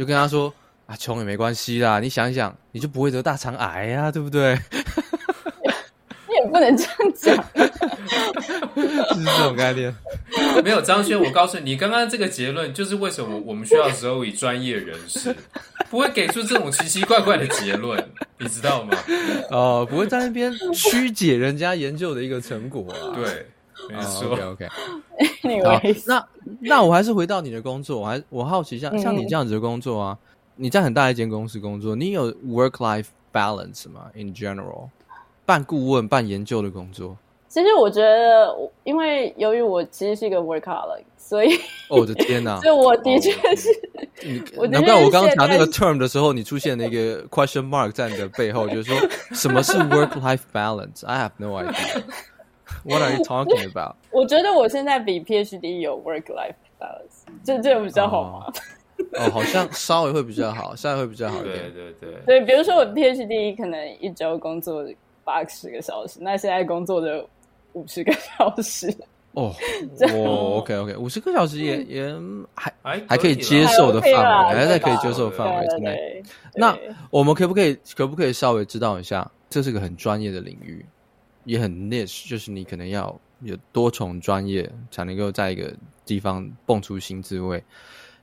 [0.00, 0.50] 就跟他说
[0.86, 4.58] 啊，穷也没关系啦，你想一想，你就不会得大肠癌呀、啊，对不对？
[6.26, 7.36] 你也不能这样讲，
[8.74, 8.82] 就
[9.18, 9.94] 是这种概念。
[10.64, 15.36] 没有张轩，我告诉你，你刚刚这个结论就是为什么我们需要时候以专业人士，
[15.90, 18.02] 不会给出这种奇奇怪怪的结论，
[18.38, 18.96] 你知道吗？
[19.50, 23.12] 哦，不会在那边曲解人家研究的一个成果啊。
[23.14, 23.46] 对。
[23.90, 24.68] 没错、oh,，OK，OK，、
[25.42, 25.64] okay.
[25.64, 26.28] 好，那
[26.60, 34.88] 那我还是回到你的工作，我还我好奇像，像像你这样子的工作啊，嗯、你在很大一间公司工作，你有 work-life balance 吗？In general，
[35.44, 37.16] 半顾问、半研究的工作。
[37.48, 41.52] 其实我觉得，因为由于我其实是一个 workaholic，所以，
[41.88, 43.68] 哦、我的天哪， 所以我的确是，
[44.56, 48.96] 哦、难怪我刚刚查那个 term 的时候，你出现了一个 question mark 在你的背后，就是说
[49.32, 51.74] 什么是 work-life balance？I have no idea。
[52.84, 53.96] What are you talking about？
[54.10, 58.52] 我觉得我现在比 PhD 有 work-life balance，这这个比较好吗？
[59.14, 61.72] 哦， 哦，好像稍微会比较好，稍微会比较好一点。
[61.72, 62.20] 对对对。
[62.26, 64.84] 对，比如说我 PhD 可能一周工作
[65.24, 67.24] 八十个小时，那现在工作的
[67.72, 68.94] 五十个小时。
[69.32, 69.54] 哦，
[70.12, 72.12] 哦，OK OK，五十个小时也也
[72.52, 74.10] 还还还可以接受的范
[74.48, 76.22] 围，还在可以接受的范围之内。
[76.54, 76.76] 那
[77.10, 79.30] 我们可不可以可不可以稍微知道一下？
[79.48, 80.84] 这是个很专业的领域。
[81.44, 85.72] 也很 niche，就是你可能要有多重专业才能够在一个
[86.04, 87.62] 地方蹦出新滋味。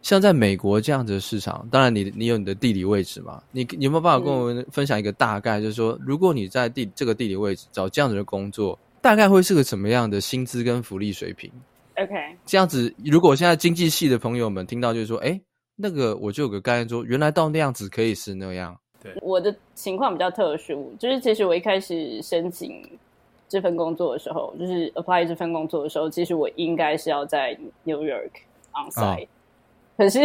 [0.04, 5.60] 像在美国这样子的市场，当然你你有你的地理位置嘛，你你有没有办法跟我们分享一个大概？
[5.60, 11.52] 就是说，如果你在地这个地理位置找这样子的工作，大概会是个什么样的薪资跟福利水平
[11.98, 12.14] ？OK，
[12.46, 15.42] 这样子，如果现在经济系的朋友们听到，就是说，哎，
[15.76, 18.80] 那个我就有个概念说，原来到那样子可以是那样。
[19.02, 22.88] 对，我的情况比较特殊，就是其实我一开始申请。
[23.50, 28.32] 这份工作的时候，就是 apply 这份工作的时候，其实我应该是要在 New York
[28.74, 29.28] on site，、哦、
[29.98, 30.20] 可是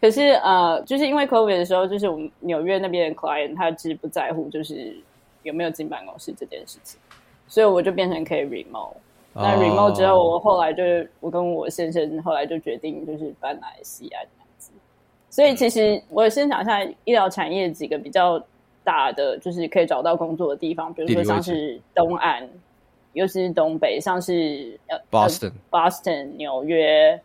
[0.00, 4.96] 可是呃，就是因为 COVID 的时候，就是我们纽约那边的 client 他其实不在乎，就是
[5.44, 6.98] 有没有进办公室这件事情，
[7.46, 8.96] 所以我就变成可以 remote。
[9.32, 10.82] 那 remote 之后，我后来就
[11.20, 14.72] 我跟我先生后来就决定就是搬来西安这样子。
[15.30, 18.42] 所以其实我先想一下医疗产业几个比较。
[18.86, 22.48] 大的就是可以找到工作的地方，比如说像是东岸，
[23.14, 27.20] 尤其是东北，像是呃 Boston、Boston、纽约、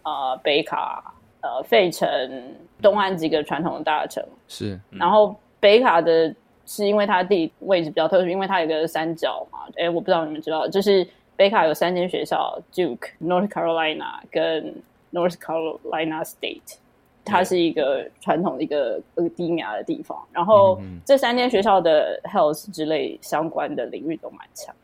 [0.00, 2.08] 啊、呃、北卡、呃费城，
[2.80, 4.80] 东岸几个传统的大城是。
[4.90, 9.58] 然后北卡的是因为它的地理位置比较特殊，因为它有个三角嘛。
[9.76, 14.74] 哎，我不知道你们知道，就是北卡有三间学校：Duke、North Carolina 跟
[15.12, 16.78] North Carolina State。
[17.24, 24.74] 它是一个传统的一个呃低亚的地方，然后这三间学校的 health 之类相关的领域都蛮强，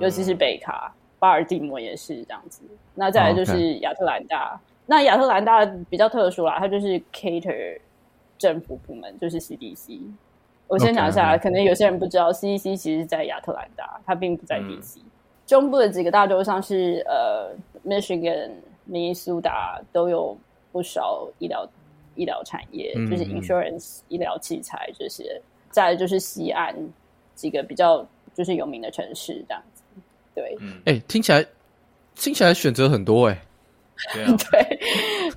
[0.00, 2.62] 尤其是北卡、巴尔的摩也是这样子。
[2.96, 7.78] 那再来就是亚特兰大，那亚特兰大比较特殊啦，它就是 cater
[8.36, 10.00] 政府部门，就是 CDC。
[10.66, 14.98] 我先讲一下，可能有些人不知道，CDC 其实是在亚特兰大，它并不在 DC。
[15.46, 17.54] 中部的几个大洲，像是呃
[17.86, 18.50] Michigan、
[18.84, 20.36] 明尼苏达都有。
[20.72, 21.68] 不少医疗
[22.14, 26.74] 医疗产业，就是 insurance、嗯、医疗器材这些，再来就是西安
[27.34, 28.04] 几个比较
[28.34, 29.82] 就是有名的城市这样子。
[30.34, 30.56] 对，
[30.86, 31.44] 哎、欸，听起来
[32.14, 33.40] 听起来选择很多哎、欸。
[34.14, 34.80] 对、啊、对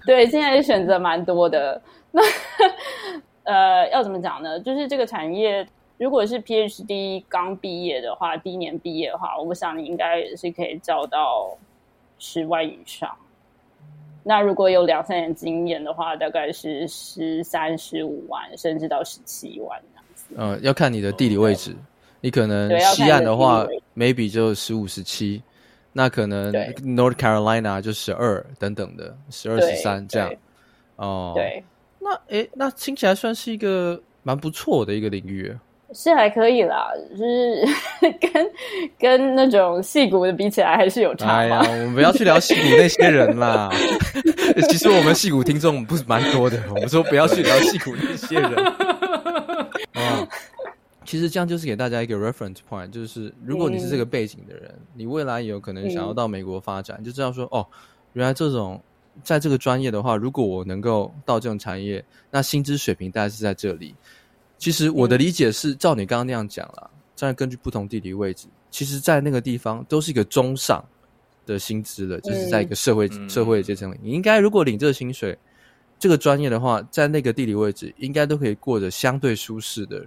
[0.06, 1.80] 对，现在选择蛮多的。
[2.12, 2.22] 那
[3.44, 4.60] 呃，要怎么讲呢？
[4.62, 5.68] 就是这个产业，
[5.98, 11.56] 如果是 PhD 刚毕业的话，第一年毕业的话，我想你应该是可以招到
[12.18, 13.16] 十万以上。
[14.28, 20.26] 那如果有两三年经验的话，大概是十三、十五万，甚至到十七万这样子。
[20.36, 21.76] 嗯，要看你的地理位置，
[22.22, 25.40] 你可能西岸的话，maybe 就十五、十七，
[25.94, 30.34] 那可能 North Carolina 就十二等等的，十二、十三这样。
[30.96, 31.64] 哦，对，
[32.00, 35.56] 那诶，那听起来算是一个蛮不错的一个领域。
[35.96, 37.66] 是还可以啦，就是
[38.20, 38.52] 跟
[39.00, 41.38] 跟那种戏骨的比起来，还是有差。
[41.38, 43.70] 哎呀，我们不要去聊戏骨那些人啦。
[44.70, 48.54] 其实我们戏骨听众不是蛮多的，我们说不要去聊戏骨那些人。
[49.94, 50.28] 啊，
[51.06, 57.66] 其实这样就是给大家一个 reference point，就是如果你是这个背景的人，嗯、你未来也有可能想要到美国发展，嗯、就知道说哦，
[58.14, 58.82] 原来这种
[59.24, 63.96] 在这个专业的话，如果我能够到这种产业，那薪资水平大概是在这里。
[64.58, 70.84] 其实我的理解是，照你刚刚那样讲了，再根据不同地理位置，其实，在那个地方都是一个中上
[71.46, 75.38] 的薪资了，就是在一个社会、嗯、社会阶层里，你应该如果领这个薪水，
[76.00, 80.06] 这个专业的话，在那个地理位置，应该都可以过着相对舒适的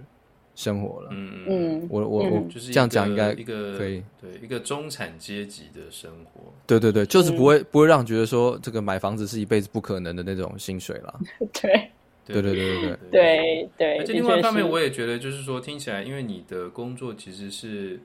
[0.55, 1.09] 生活了。
[1.13, 6.41] 嗯嗯，我我我就是这样讲，应该一个可以对一个中产阶级的生活。
[6.67, 11.19] 对对对，就是不会、嗯、不会让觉得说这个买房子是一辈子不可能的那种薪水了。
[11.53, 11.89] 对。
[12.33, 17.99] 对对对对对对对，而且另外一方面，我也觉得就是说，听起来，因为你的工作其实是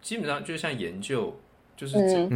[0.00, 1.38] 基本上就像研究，
[1.76, 1.94] 就是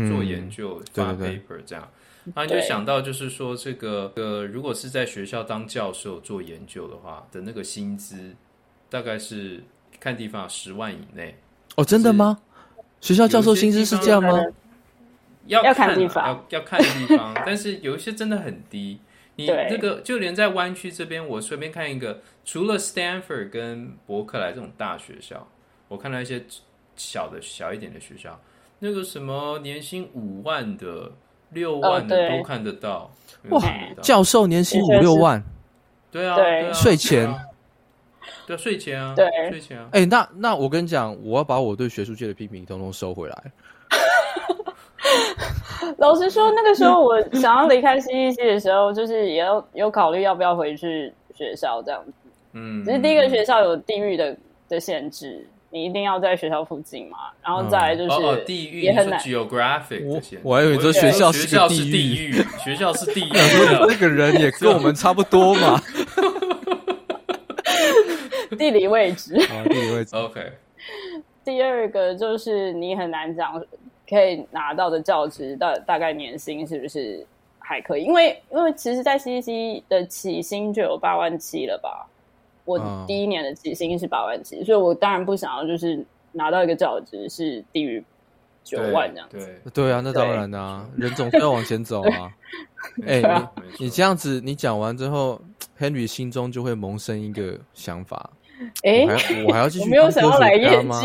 [0.08, 1.88] 做研究、发 paper 这样。
[2.34, 8.34] 然后你就想到，就是说，这个呃，如果是在学校当教授做研究的话的那个薪资，
[8.90, 9.62] 大概是
[9.98, 11.34] 看地方十万以内。
[11.76, 12.38] 哦，真的吗？
[13.00, 14.38] 学校教授薪资是这样吗？
[15.46, 19.00] 要看地方，要要看地方，但是有一些真的很低。
[19.40, 25.46] 你那个就连在湾区这边，我随便看一个，除了 Stanford 跟伯克莱这种大学校，
[25.88, 26.42] 我看到一些
[26.96, 28.38] 小的小一点的学校，
[28.78, 31.10] 那个什么年薪五万的、
[31.50, 33.10] 六万的都看得到。
[33.48, 33.62] 哇，
[34.02, 35.42] 教授年薪五六万，
[36.10, 36.36] 对啊，
[36.74, 37.34] 税前，
[38.46, 39.88] 对税前啊，对税前啊。
[39.92, 43.52] 哎，那那我跟你讲，我要把我对学术界的批评统统收回来。
[45.98, 52.12] 老实说，那个时候我想要离开 CCC 的时候，就是也有有考虑要不要回去学校这样子。
[52.52, 54.36] 嗯，只是第一个学校有地域的
[54.68, 57.18] 的限制，你一定要在学校附近嘛。
[57.42, 59.18] 然后再来就是地域也很难。
[59.20, 63.30] geographic 我我还以为这学校是个地域，学校是地域，
[63.88, 65.80] 那个人也跟我们差不多嘛。
[68.58, 70.16] 地理位置，地理位置。
[70.16, 70.52] OK。
[71.42, 73.62] 第二个就是你很难讲。
[74.10, 77.24] 可以拿到的教职大大概年薪是不是
[77.58, 78.02] 还可以？
[78.02, 82.06] 因为因为其实，在 CCC 的起薪就有八万七了吧？
[82.64, 88.04] 我第一年的起薪是八万七，所以我当然不想要就是拿到一个教职是低于
[88.62, 89.38] 九万这样子。
[89.72, 92.30] 对对，啊，那当然啊，人总是要往前走啊。
[93.06, 95.40] 哎、欸，你你这样子，你讲完之后
[95.78, 98.30] ，Henry 心中就会萌生一个想法。
[98.84, 99.06] 哎，
[99.48, 100.10] 我还要继续当科
[100.44, 101.00] 学家吗？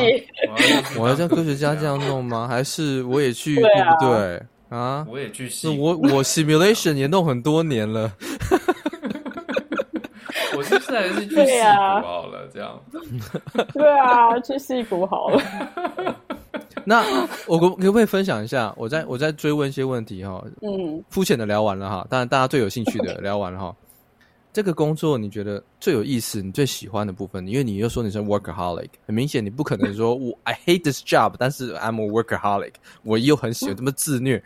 [0.99, 2.47] 我要像科学家这样弄吗？
[2.47, 4.41] 还是我也去，对不对？
[4.69, 5.49] 啊，我也去。
[5.63, 8.11] 那我我 simulation 也弄很多年了。
[10.57, 11.63] 我是不是还是去戏骨
[12.07, 12.49] 好了？
[12.53, 12.79] 这样。
[13.73, 15.41] 对啊，去戏谷好了。
[16.85, 17.03] 那
[17.47, 18.73] 我可可不可以分享一下？
[18.77, 20.43] 我再我再追问一些问题哈。
[20.61, 23.75] 嗯，肤浅的聊完了哈，当然大家最有兴趣的聊完了哈。
[24.55, 27.45] 这个工作你觉得最有意思，你最喜欢的部分？
[27.45, 32.71] 因为你又说你是 workaholic，很明显你不可能说我 I hate this job，但是 I'm a workaholic，
[33.03, 34.41] 我又很喜欢这么自虐，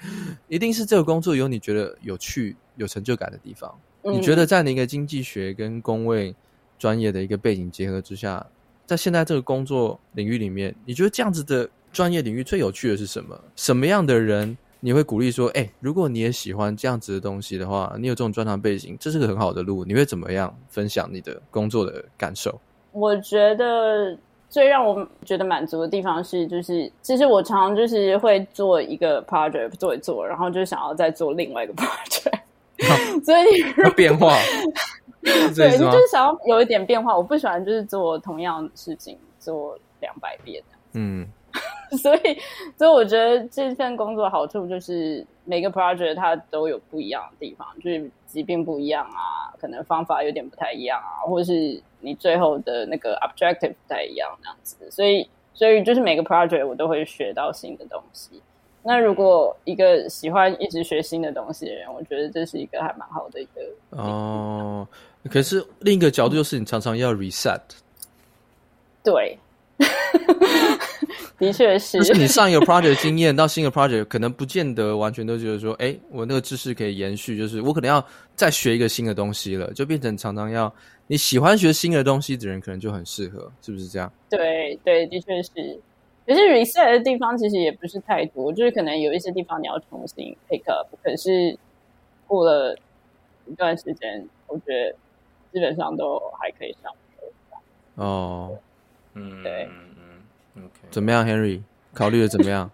[0.48, 3.72] 一定是这个工作有你觉得有趣、有成就感的地方。
[4.02, 6.36] 你觉得在你一个经济学跟工位
[6.80, 8.44] 专业的一个背景结合之下，
[8.88, 13.40] 在现在这个工作领域里面，你觉得这样子的专业领域最有趣的是什么？
[13.56, 14.58] 什么样的人？
[14.82, 19.84] 你会鼓励说：“哎、欸，如果你也喜欢这样子的东西的话，你有这种专长背景，这是个很好的路。
[19.84, 22.60] 你会怎么样分享你的工作的感受？”
[22.94, 24.18] 我觉得
[24.50, 32.40] 最让我觉得满足的地方是，就是其实我常常就是会做一个 project 做一做，然后就想要再做另外一个 project，
[33.24, 33.44] 所以
[33.84, 34.34] 要变化。
[35.22, 37.16] 对，你就是想要有一点变化。
[37.16, 40.64] 我不喜欢就是做同样的事情做两百遍。
[40.94, 41.28] 嗯。
[41.98, 42.38] 所以，
[42.78, 54.76] 所以我觉得这份工作的好处就是每个 project 它都有不一样的地方，就是疾病不一样啊，可能方法有点不太一样啊，或者是你最后的那个 objective 不太一样那样子。
[54.92, 58.42] 所以，所以就是每个 project 我都会学到新的东西。
[58.82, 64.88] 那如果一个喜欢一直学新的东西的人，我觉得这是一个还蛮好的一个哦。
[65.30, 67.60] 可是另一个角度就是你常常要 reset。
[69.04, 69.38] 对。
[71.40, 80.74] 的确是，就是你上一个 project 经验到新的 project，可能不见得完全都觉得说，哎，我那个知识可以延续，就是我可能要再学一个新的东西了，就变成常常要
[81.08, 84.12] 你喜欢学新的东西的人，可能就很适合，是不是这样？
[84.30, 85.80] 对对，的确是。
[86.28, 91.58] 可是 reset 的地方其实也不是太多，就是可能有一些地方你要重新 pick up，可是
[92.28, 92.76] 过了
[93.48, 94.94] 一段时间，我觉得
[95.54, 97.26] 基本上都还可以上手。
[97.96, 98.60] 哦。
[99.14, 99.76] 嗯，对嗯
[100.56, 101.62] 嗯，OK，怎么样，Henry？
[101.94, 102.70] 考虑的怎么样？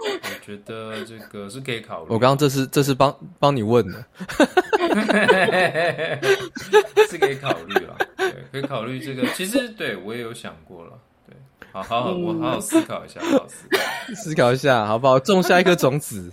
[0.00, 2.06] 我觉得这个是可以考虑。
[2.08, 4.04] 我刚刚这是这是帮帮你问的，
[7.08, 9.26] 是可以考虑了，对，可以考虑这个。
[9.34, 10.92] 其实对我也有想过了，
[11.26, 11.36] 对，
[11.72, 13.78] 好好好，我好好思考一下，好好思考，
[14.14, 15.18] 思考一下，好不好？
[15.18, 16.30] 种下一颗种子。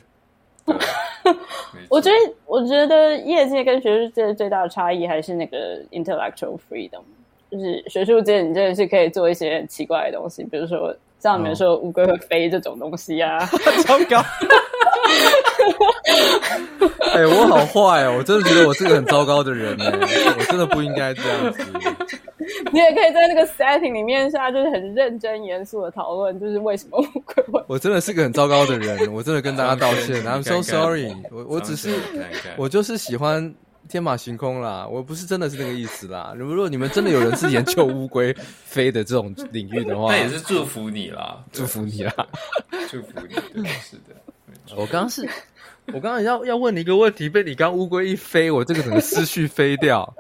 [1.89, 7.01] 我觉得，我觉得业界跟学术界最大的差异还是那个 intellectual freedom，
[7.55, 13.39] 就是学术界你真的是可以做一些很奇怪的东西，比如说像你们说乌龟会飞这种东西啊，
[13.87, 14.21] 糟糕！
[17.13, 19.85] 哎、欸，我好坏哦，我真的觉得我是个很糟糕的人呢，
[20.37, 21.63] 我真的不应该这样子。
[22.71, 27.63] 你也可以在那个 setting 里面下，就是很认真严肃的讨论，就是为什么乌龟会。
[27.67, 31.31] 我真的是个很糟糕的人，我真的跟大家道歉，I'm so sorry 看看。
[31.31, 31.95] 我我只是
[32.57, 33.53] 我就是喜欢
[33.87, 36.33] 天马行空啦，我不是真的是那个意思啦。
[36.35, 42.13] 如果你们真的有人是研究乌龟飞的这种领域的话，那也是祝福你啦，祝福你啦，
[42.89, 44.15] 祝福你，对，是的。
[44.75, 45.27] 我刚刚是，
[45.93, 50.11] 我刚刚要要问你一个问题，被你刚乌龟一飞，我这个整个思绪飞掉。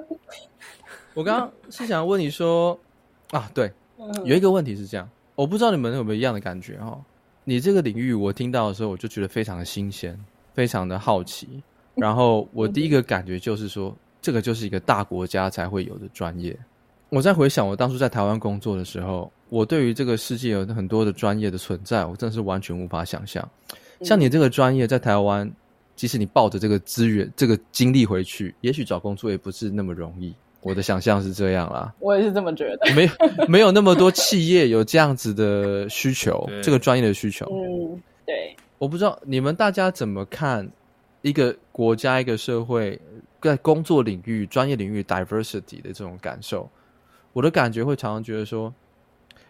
[1.13, 2.77] 我刚刚是想问你说，
[3.31, 3.71] 啊，对，
[4.25, 6.99] 有一个问题是这样，我不知道你们有没有一样的感觉哈。
[7.43, 10.19] 你这个领域我听到的时候，我就觉得非常的新鲜，
[10.53, 11.63] 非常的好奇。
[12.01, 16.57] 然后我第一个感觉就是说，这个就是一个大国家才会有的专业。
[17.09, 23.47] 我在回想我当初在台湾工作的时候，我对于这个世界有很多的专业的存在，我真的是完全无法想象。
[24.01, 25.49] 像你这个专业在台湾，
[25.95, 30.33] 即使你抱着这个资源、这个精力回去，也许找工作也不是那么容易。
[30.61, 32.91] 我的想象是这样啦， 我也是这么觉得。
[32.95, 33.11] 没有
[33.47, 37.45] 没有那么多企业有这样子的需求，这个专业的需求。
[37.51, 38.55] 嗯，对。
[38.79, 40.67] 我不知道你们大家怎么看
[41.25, 43.01] 一个国家、一个社会
[43.41, 46.69] 在工作领域、专业领域 diversity 的这种感受。
[47.33, 48.71] 我的感觉会常常觉得说，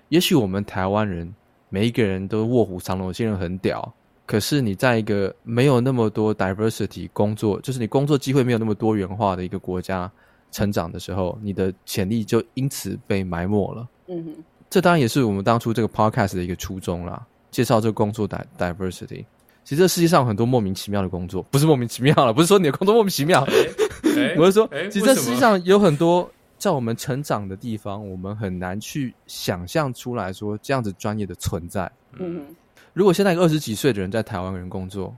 [0.07, 1.35] 也许我们台湾人
[1.67, 3.93] 每一个人都卧虎藏龙，有些人很屌，
[4.25, 10.09] 可是你在一个没有那么多 diversity 工作，就是你工作机会没有那么多元化的一个国家。
[10.51, 13.85] 成长的时候，你的潜力就因此被埋没了。
[14.07, 18.25] 嗯哼，这当然也是我们当初这个 podcast 的一个初衷啦，介绍这个工作
[18.57, 19.25] diversity。
[19.65, 23.69] 其实这世界上有很多莫名其妙的工作，不是莫名其妙了，不是说你的工作莫名其妙，欸
[24.15, 31.91] 欸、 我是说，其实这世界上有很多在我们成长的地方，我们很难去想象出来说这样子专业的存在。
[32.13, 32.45] 嗯，
[32.93, 35.13] 如果现在一个二十几岁的人在台湾人工作，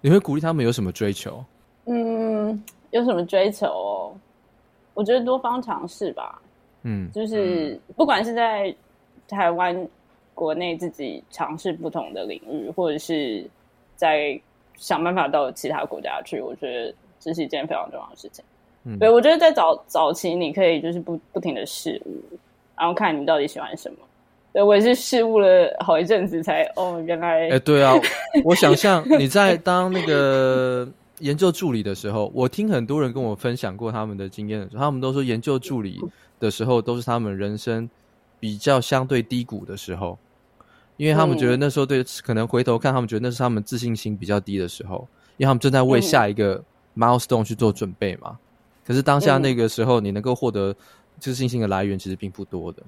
[0.00, 1.42] 你会鼓励他们有什么追求？
[1.86, 4.14] 嗯，有什么追求哦？
[4.94, 6.42] 我觉得多方尝试吧，
[6.82, 8.74] 嗯，就是不管是在
[9.28, 9.88] 台湾
[10.42, 13.48] 国内自己尝试不同的领域，或者是
[13.94, 14.36] 在
[14.76, 18.44] 想办法到其他国家去，我觉得这是一件非常重要的事情。
[18.82, 22.20] 嗯，对，我觉得在早早期你可以就是不不停的试误，
[22.76, 23.98] 然后看你到底喜欢什么。
[24.52, 27.94] 对，我也是试误了好一阵子才哦，原来，哎，对啊，
[28.44, 30.88] 我想象你在当那个。
[31.22, 36.00] 研究助理的时候，我听很多人跟我分享过他们的经验的时候，他们都说研究助理
[36.40, 37.88] 的时候都是他们人生
[38.40, 40.18] 比较相对低谷的时候，
[40.96, 46.62] 因为他们觉得那时候对，可能回头看，他们觉得那是他们自信心比较低的时候，因为他们正在为下一个
[46.96, 48.38] milestone 去做准备嘛。
[48.84, 50.74] 可是当下那个时候，你能够获得
[51.18, 52.82] 自信心的来源其实并不多的，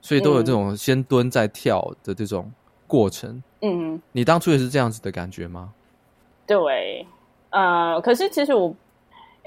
[0.00, 2.50] 所以都有这种先蹲再跳的这种
[2.86, 3.42] 过程。
[3.60, 5.72] 嗯，你当初也是这样子的感觉吗？
[6.46, 7.06] 对。
[7.50, 8.74] 呃，可是其实我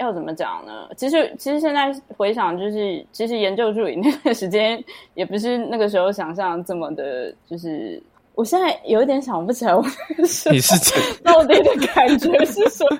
[0.02, 0.88] 要怎么讲呢？
[0.96, 4.82] 其实，其实现在回想，就是其实研究助理那段时间，
[5.14, 8.02] 也不是那个时候想象这么的，就是
[8.34, 9.84] 我现在有一点想不起来，我
[10.18, 11.00] 那时候你是谁？
[11.22, 12.98] 到底的感觉是什么？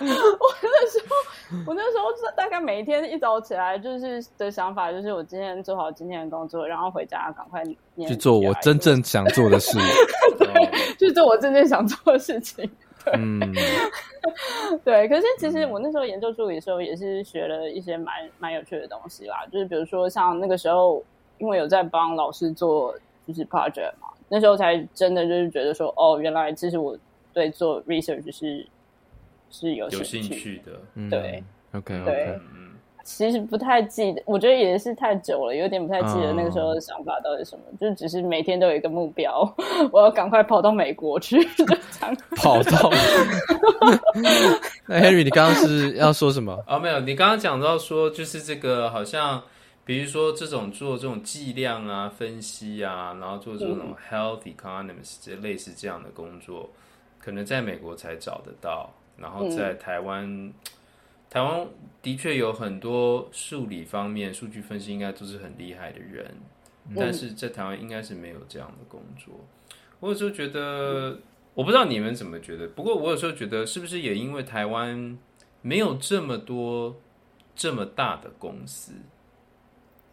[0.00, 1.14] 我那时候，
[1.66, 2.04] 我那时候
[2.36, 7.62] 大概每一天一早起来，就是的想法就是，我今天做好今天的工作，然后回家赶快
[8.06, 9.78] 去做我真正想做的事，
[10.38, 12.68] 对，去做我真正想做的事情。
[13.12, 13.40] 嗯，
[14.84, 19.44] 对，可是其实我那时候研究助理的时候，也是学了一些蛮蛮有趣的东西啦。
[19.52, 21.04] 就是比如说，像那个时候，
[21.38, 22.94] 因为有在帮老师做
[23.26, 26.96] 就是 project 嘛，那时候才真的就是觉得说，哦，原来其实我
[27.32, 28.66] 对做 research 是
[29.50, 30.72] 是有兴趣，有兴趣的。
[30.94, 32.40] 嗯、对，OK，对。
[33.04, 37.62] 其实不太记得，我觉得也是太久了，有点不太记得那个时候的想法到底什么。
[37.70, 37.78] Oh.
[37.78, 39.54] 就只是每天都有一个目标，
[39.92, 41.36] 我要赶快跑到美国去。
[42.36, 42.90] 跑到？
[44.86, 46.54] 那 Henry，你刚刚是要说什么？
[46.66, 49.42] 啊、 oh，没有，你刚刚讲到说，就是这个好像，
[49.84, 56.70] 比如说这种做这种计量啊、分析啊，然后做这种 health economics 这类似这样的工作，
[57.18, 60.24] 可能在美国才找得到，然后在台湾。
[60.24, 60.52] 嗯
[61.34, 61.66] 台湾
[62.00, 66.32] 的确有很多数理方面、数据分析应该都是很厉害的人，
[66.88, 69.34] 嗯、但是在台湾应该是没有这样的工作。
[69.98, 71.22] 我有时候觉得，嗯、
[71.54, 75.18] 我不知道你们怎么觉得，不过我有时候觉得，是不是也因为台湾
[75.60, 76.94] 没有这么多
[77.56, 78.92] 这么大的公司？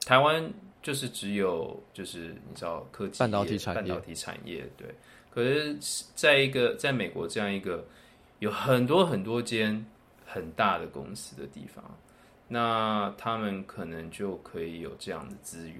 [0.04, 0.52] 台湾
[0.82, 4.88] 就是只有就是你知道科技半导体产业，半导体产业对。
[5.30, 5.78] 可是
[6.16, 7.86] 在一个在美国这样一个
[8.40, 9.86] 有很多很多间
[10.32, 11.84] 很大的公司的地方，
[12.48, 15.80] 那他们可能就可以有这样的资源。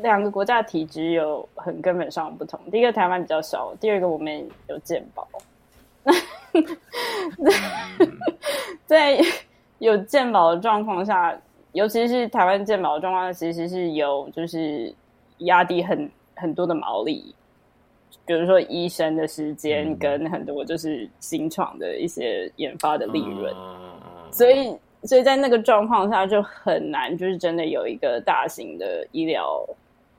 [0.00, 2.60] 两个国家的体制有很根本上不同。
[2.70, 5.26] 第一个台湾比较小，第二个我们有健保。
[8.86, 9.18] 在
[9.78, 11.36] 有健保的状况下，
[11.72, 14.94] 尤其是台湾健保的状况下，其实是有就是
[15.38, 17.34] 压低很很多的毛利，
[18.26, 23.54] 比如说医生的时间跟很多就是新创的一些研发的利润，
[24.30, 29.64] 所以所以在那个状况下就很难，就是真的有一个大型的医疗。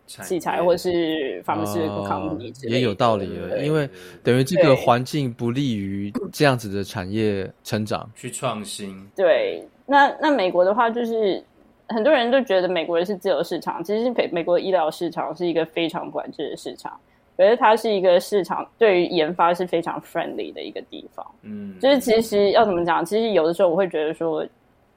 [0.06, 3.90] 器材或是方式不抗力之类的，也有道理了，因为
[4.22, 8.94] 等于这个环境不利于这样子的产业成长，去创新。
[9.16, 11.42] 对，那那美国的话，就是
[11.88, 17.00] 很多人都觉得美国人是自由市场，其实美美国医疗市场是一个非常管制的市场，
[17.38, 21.26] 可是它是一个市场对于研发是非常 friendly 的一个地方。
[21.42, 24.46] 嗯，就是其实要怎么讲，其实有的时候我会觉得说，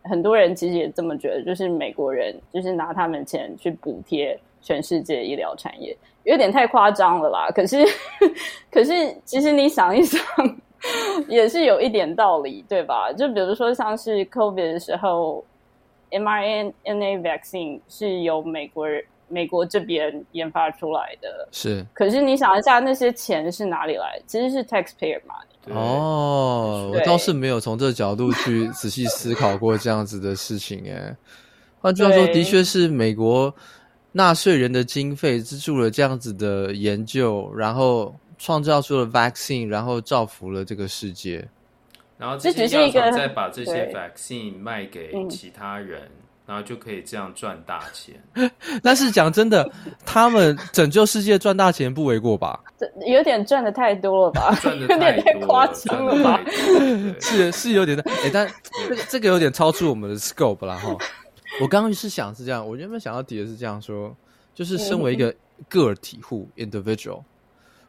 [0.05, 4.39] 很多人其实也这么觉得，就是美国人就是拿他们钱去补贴。
[4.63, 7.85] 全世界医疗产业有点太夸张了啦， 可是，
[8.69, 10.21] 可是其实你想一想，
[11.29, 13.13] 也是有一点道理，对吧？
[13.13, 15.45] 就比如说像是 COVID 的时候
[16.11, 21.85] ，mRNA vaccine 是由美国人美国这边研发出来的，是。
[21.93, 24.21] 可是你想一下，那些钱是哪里来？
[24.27, 25.75] 其实是 taxpayer money。
[25.75, 31.17] 哦，我倒是没有从这个角度去仔细思考过这样子的事情，哎。
[31.81, 33.55] 换句话说，的确是美国。
[34.13, 41.47] 纳税人的经费资助了这样子的研究，然后创造出了 vaccine，然后造福了这个世界。
[42.17, 46.11] 然后这些药厂再把这些 vaccine 卖给其他人，嗯、
[46.47, 48.15] 然后就可以这样赚大钱。
[48.83, 49.69] 但是讲真的，
[50.05, 52.59] 他们拯救世界赚大钱不为过吧？
[53.07, 54.55] 有点赚的太多了吧？
[54.63, 56.41] 赚的太夸张了吧？
[57.21, 58.49] 是是有点的，哎，但
[58.89, 60.97] 这个这个有点超出我们的 scope 了哈。
[61.61, 64.15] 我刚刚是想是这样，我原本想要提的是这样说，
[64.55, 65.35] 就是身为一个
[65.69, 67.23] 个体户 individual，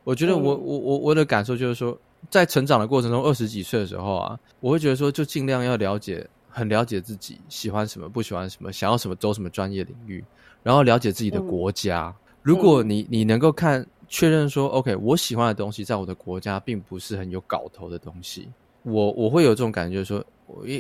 [0.06, 1.98] 我觉得我我我我的感受就是说，
[2.30, 10.24] 在成长的过程中，二十几岁的时候啊，我会觉得说，就尽量要了解，很了解自己喜欢什么，不喜欢什么，想要什么，走什么专业领域，
[10.64, 12.14] 然后了解自己的国家。
[12.42, 18.48] 如果你你能够看确认说，OK，我喜欢的东西在我的国家并不是很有搞头的东西，
[18.84, 20.24] 我我会有这种感觉说。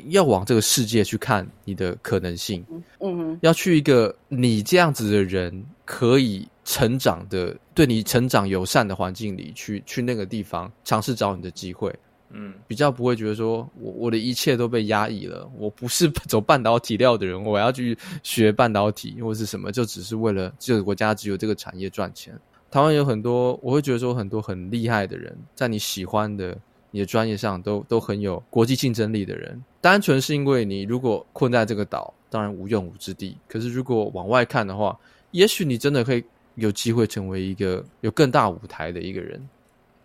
[0.07, 2.65] 要往这个世界去看你的可能性，
[3.01, 11.93] 嗯，要去一个你这样子的人可以成长的、对你成长友善的环境里去，去那个地方尝试找你的机会，
[12.31, 22.37] 嗯，比较不会觉得说我我的一切都被压抑了，我不是 走半导体料的人，我要去学半导体或是什么，就只是为了这个国家只有这个产业赚钱。
[22.69, 26.57] 台湾有很多，我会觉得说很多很厉害的人，在你喜欢的。
[26.89, 33.37] 你的专业上都都很有国际竞争力的人，单纯是因为你如果困在这个岛，当然无用武之地。
[33.47, 34.97] 可是如果往外看的话，
[35.31, 36.23] 也许你真的可以
[36.55, 39.47] 有机会成为一个有更大舞台的一个人。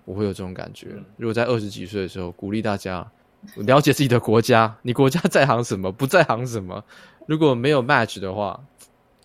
[0.04, 0.88] 我会有这种感觉。
[1.16, 3.06] 如果在二十几岁的时候，鼓励大家
[3.56, 6.82] 了解自己的国家， 你国家在行什么，不在行什么。
[7.26, 8.58] 如果没有 match 的话，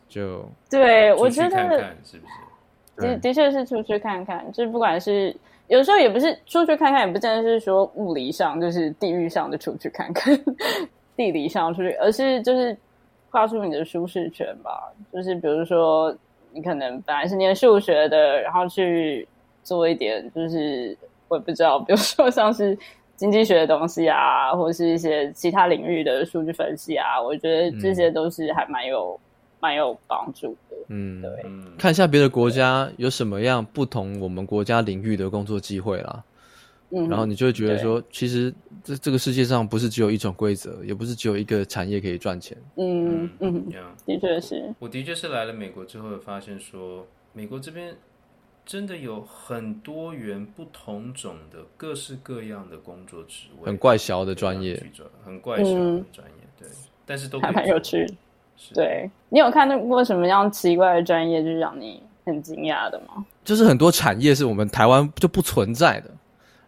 [0.08, 2.28] 就对，我觉得看看是不
[3.02, 3.08] 是？
[3.08, 5.36] 的的确是出去看看，就是不管是。
[5.68, 10.34] 有时候也不是出去看看，也不真的是说物理上就是地域上的出去看看，
[11.18, 12.78] 地理上出去，而是就是
[13.30, 14.90] 跨出你的舒适圈吧。
[15.12, 16.16] 就是比如说，
[16.54, 19.28] 你可能本来是念数学的，然后去
[19.68, 20.98] 做一点，就是
[21.28, 22.78] 我也不知道，比如说像是
[23.16, 29.20] 经济学的东西啊，或者是一些其他领域的数据分析啊，我觉得这些都是还蛮有。
[29.60, 31.32] 蛮有帮助的，嗯，对，
[31.80, 36.24] 看一下别的国家有什么样不同我们国家领域的工作机会啦，
[36.92, 38.54] 嗯，然后你就会觉得说，其实
[38.84, 43.66] 这这个世界上不是只有一种规则，也不是只有一个产业可以赚钱，嗯嗯，
[44.06, 47.04] 的确是，我的确是来了美国之后发现说，
[47.34, 47.96] 美国这边
[48.68, 54.78] 真的有很多元、不同种的、各式各样的工作职位，很怪小的专业，
[55.24, 56.68] 很怪小的专业，对，
[57.06, 58.06] 但是都 还蛮有趣。
[58.74, 63.26] 对，你有看到过什么样奇怪的专业，就是让你很惊讶的吗？
[63.46, 66.12] 就是很多产业是我们台湾就不存在的，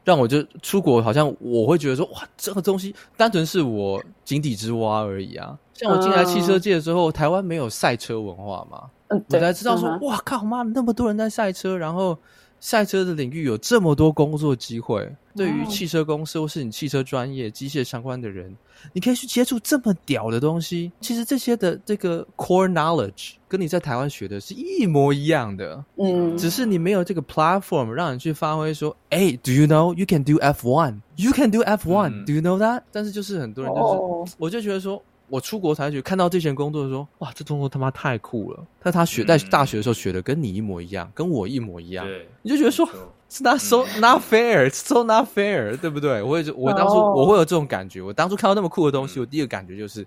[0.06, 5.60] 让我就出国，好像我会觉得说，哇，这个东西单纯是我井底之蛙而已啊。
[5.74, 12.18] 像我进来汽车界之后，嗯、台湾没有赛车文化嘛，嗯，我才知道说，嗯、哇靠妈，那么多人在赛车，然后。
[12.62, 18.54] 赛车的领域有这么多工作机会，对于汽车公司或是你汽车专业、机械相关的人，
[18.92, 20.92] 你可以去接触这么屌的东西。
[21.00, 28.74] 其实这些的这个 core knowledge 跟你在台湾学的是一模一样的，嗯，只是你没有这个 platform 让你去发挥。
[28.74, 31.00] 说，哎，Do you know you can do F1?
[31.16, 32.10] You can do F1?
[32.10, 32.82] 嗯、Do you know that?
[32.92, 35.02] 但是就是很多人就是，哦、我就觉得说。
[35.30, 38.66] 我出国才去看到这些工作的时候，哇，这动作他妈太酷了！
[38.82, 42.88] 但他学在大学的时候学的跟你一模一样，跟我一模一样，对你就觉得说
[43.30, 46.22] ，It's not so not fair，It's so not fair，对不对？
[46.22, 48.02] 我会，我当初我会有这种感觉。
[48.02, 50.06] 我当初看到那么酷的东西，我第一个感觉就是，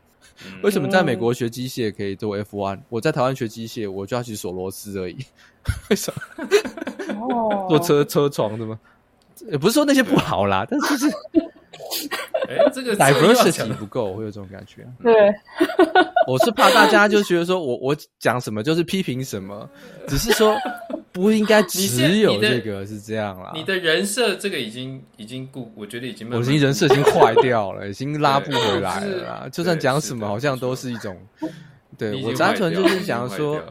[0.63, 5.17] 为什么在美国学机械可以做 F1，我在台湾学机械我就要去锁螺丝而已？
[5.91, 6.13] 为什
[7.15, 7.67] 么？
[7.69, 8.79] 做车车床的吗？
[9.51, 11.17] 也不是说那些不好啦，但是就是。
[12.49, 14.87] 哎，这个 diversity 不够，我会有这种感觉。
[15.03, 15.13] 对，
[16.27, 19.69] 我是怕大家就觉得说我我讲什么就是批评什么，
[20.07, 20.57] 只是说
[21.13, 23.53] 不应该只有这个是这样啦。
[23.55, 29.49] 你的人设这个已经已经固，我觉得已经没有，我已经人设已经坏掉了，已经拉不回来了啦。
[29.53, 31.17] 就算讲什么，好像都是一种。
[31.99, 33.63] 对，我单纯就是想说，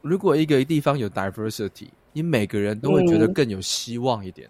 [0.00, 4.48] 如果一个地方有 diversity，你每个人都会觉得更有希望一点。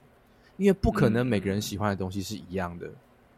[0.57, 2.93] 因为不可能每个人喜欢的东西是一样的，嗯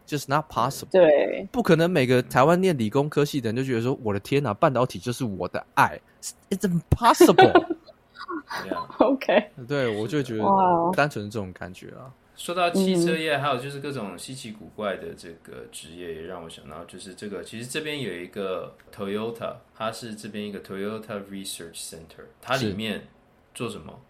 [0.07, 0.91] ，just not possible。
[0.91, 6.01] 对，不可能每个台湾念理工科系的人就觉得说，我的天哪，半导体就是我的爱
[6.51, 7.77] ，it's impossible。
[8.99, 10.45] OK，对，我就觉得
[10.95, 12.13] 单纯这种感觉啊。
[12.37, 23.09] 说到汽车业，还有就是各种稀奇古怪的这个职业，也让我想到就是这个，其实这边有一个 Toyota，它是这边一个 Toyota Research Center，它里面
[23.55, 24.01] 做什么？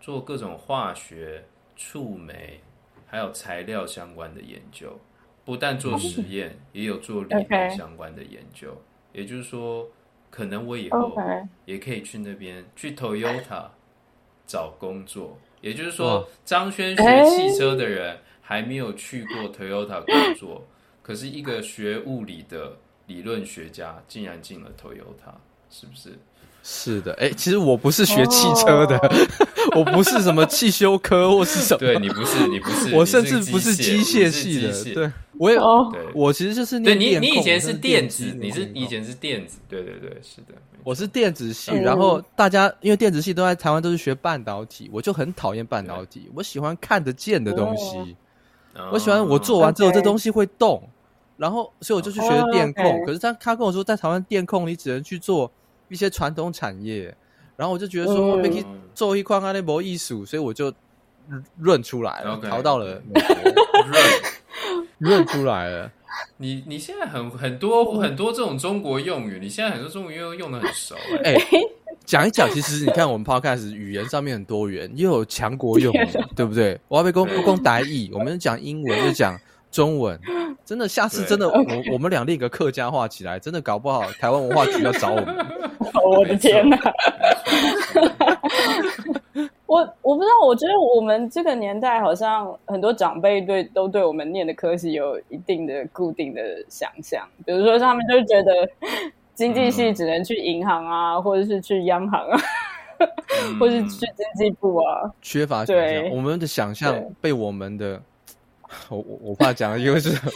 [0.00, 1.44] 做各种化学。
[1.76, 2.60] 触媒
[3.04, 4.96] 还有材料相关的研究，
[5.44, 8.70] 不但做实验，也有做理论相关的研究。
[8.70, 9.18] Okay.
[9.18, 9.86] 也就是说，
[10.30, 11.16] 可能我以后
[11.66, 13.66] 也可以去那边去 Toyota
[14.46, 15.38] 找工作。
[15.60, 20.66] 也就是说，张轩学汽车的人还没有去过 Toyota 工作，
[21.02, 22.76] 可是一个学物理的
[23.06, 25.34] 理论学家竟然进了 Toyota，
[25.70, 26.18] 是不是？
[26.66, 28.98] 是的，哎，其实我不是学汽车的，
[29.76, 31.78] 我不是什么汽修科或是什么。
[31.78, 34.94] 对，你不是，你不是，我甚至不是机械系的。
[34.94, 35.58] 对，我也，
[36.14, 41.72] 我其实就是对你，你以前是电子，你是以前是电子，对对对，是的，我是电子系。
[41.72, 48.16] 然后大家因为电子系都在台湾都是学半导体，我就很讨厌半导体，我喜欢看得见的东西，
[48.92, 50.82] 我喜欢我做完之后这东西会动，
[51.36, 53.04] 然后所以我就去学电控。
[53.04, 55.50] 可是他他跟我说，在台湾电控你只能去做。
[55.90, 57.14] 一些传统产业，
[57.56, 58.64] 然后我就觉得说，可以
[58.94, 60.72] 做一块阿那博艺术，所以我就
[61.58, 63.34] 润出来了，okay, 逃到了美国，
[64.98, 65.90] 润出来了。
[66.36, 70.94] 你 你现在很很多很多这种中国用语，你现在很多中国用语用的很熟。
[71.24, 71.60] 哎、欸，
[72.04, 76.78] 讲一讲，其实你看我们 Podcast 语言上面很多元，又有强国用语，对不对？
[76.88, 79.38] 我要被公不公台语，我们讲英文又讲。
[79.72, 80.16] 中文
[80.64, 81.64] 真的，下次真的，我
[81.94, 85.34] 我们俩练个客家话起来，真的搞不好台湾文化局要找我们。
[86.16, 86.78] 我的天哪！
[89.66, 98.68] 我我不知道，我觉得我们这个年代好像很多长辈对都对我们念的科系有一定的固定的想象，比如说他们就觉得
[99.34, 102.38] 经济系只能去银行啊，或者是去央行啊，
[103.58, 108.00] 或者是去经济部啊，缺乏想象，我们的想象被我们的。
[108.88, 110.32] 我我我怕讲，因为是很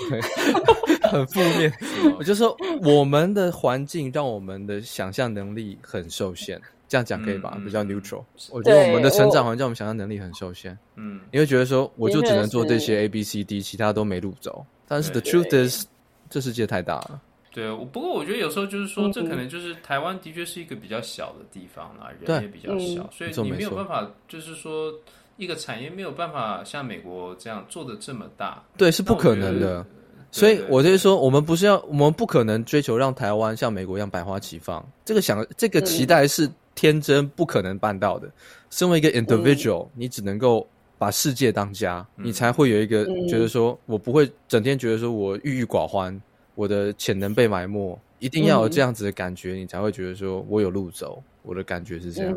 [1.11, 1.72] 很负面。
[2.16, 6.61] 我就说，我们的环境让我们的想象能力很受限。
[6.89, 7.57] 这样讲可以吧？
[7.64, 8.24] 比较 neutral。
[8.51, 10.76] 我觉得我们的成长环境，我们想象能力很受限。
[10.97, 14.64] 嗯，你会觉得说，我就只能做这些 A B C D，其他都没路走。
[14.86, 15.86] 但是 the truth is，
[16.30, 17.20] 这世界太大了。
[17.53, 24.93] 对，不过我觉得有时候就是说，这可能就是台湾的确是一个比较小的地方啦，人也比较小，所以你没有办法，就是说。
[25.39, 29.86] 一个产业没有办法像美国这样做的这么大，对，是不可能的。
[30.31, 34.87] 所以我就是说，我们不是要，我们不可能追求让台湾像美国一样百花齐放。
[35.05, 38.31] 这个想，这个期待是天真不可能办到的。
[38.70, 40.66] 身为一个 individual，你只能够
[40.99, 46.20] 把世界当家，你才会有一个觉得说，我不会整天觉得说我郁郁寡欢，
[46.55, 47.99] 我的潜能被埋没。
[48.18, 51.22] 一定要有这样子的感觉，你才会觉得说我有路走。
[51.43, 52.37] 我的感觉是这样。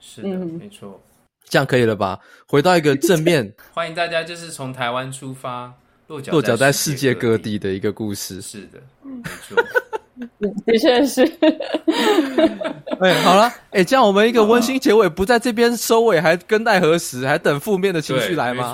[0.00, 1.00] 是的，没错。
[1.46, 2.18] 这样可以了吧？
[2.46, 5.74] 回到一个正面， 欢迎大家，就是从台湾出发，
[6.06, 8.40] 落脚落脚在世界各地的一个故事。
[8.42, 9.56] 是的，没错，
[10.66, 11.24] 的确是。
[13.00, 17.26] 哎、欸，好了，哎、欸，这样我们一个温馨结尾，不在这边收尾，还更待何时？
[17.26, 18.72] 还等负面的情绪来吗？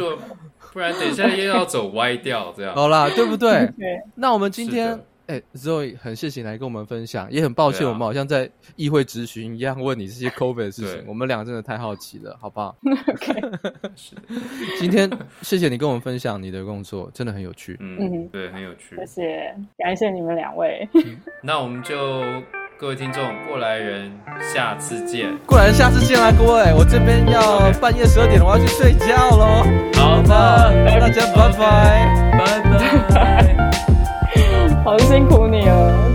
[0.72, 3.51] 不然等一下又要走歪掉，这样好啦，对不对？
[3.78, 5.01] 对，那我们今天
[5.31, 5.37] 是。
[5.37, 12.76] 哎，Zoe，很谢谢你来跟我们分享，也很抱歉，我们好像在议会质询一样问你这些 COVID 的事情，我们俩真的太好奇了，好不好？
[13.07, 13.35] OK，
[14.81, 15.09] 今天
[15.43, 17.76] 谢谢你跟我们分享你的工作，真的很有趣。
[17.81, 18.97] 嗯，对，很有趣。
[18.97, 20.89] 谢谢，感谢你们两位。
[21.43, 22.22] 那我们就
[22.78, 24.11] 各位听众，过来人，
[24.53, 25.31] 下次见。
[25.47, 29.62] 过来人，下次见啦，各位，我这边要半夜十二点了，我要去睡觉喽。
[29.95, 32.61] 好的，大家拜拜，拜
[33.09, 33.70] 拜。
[34.83, 36.09] 好辛苦你哦。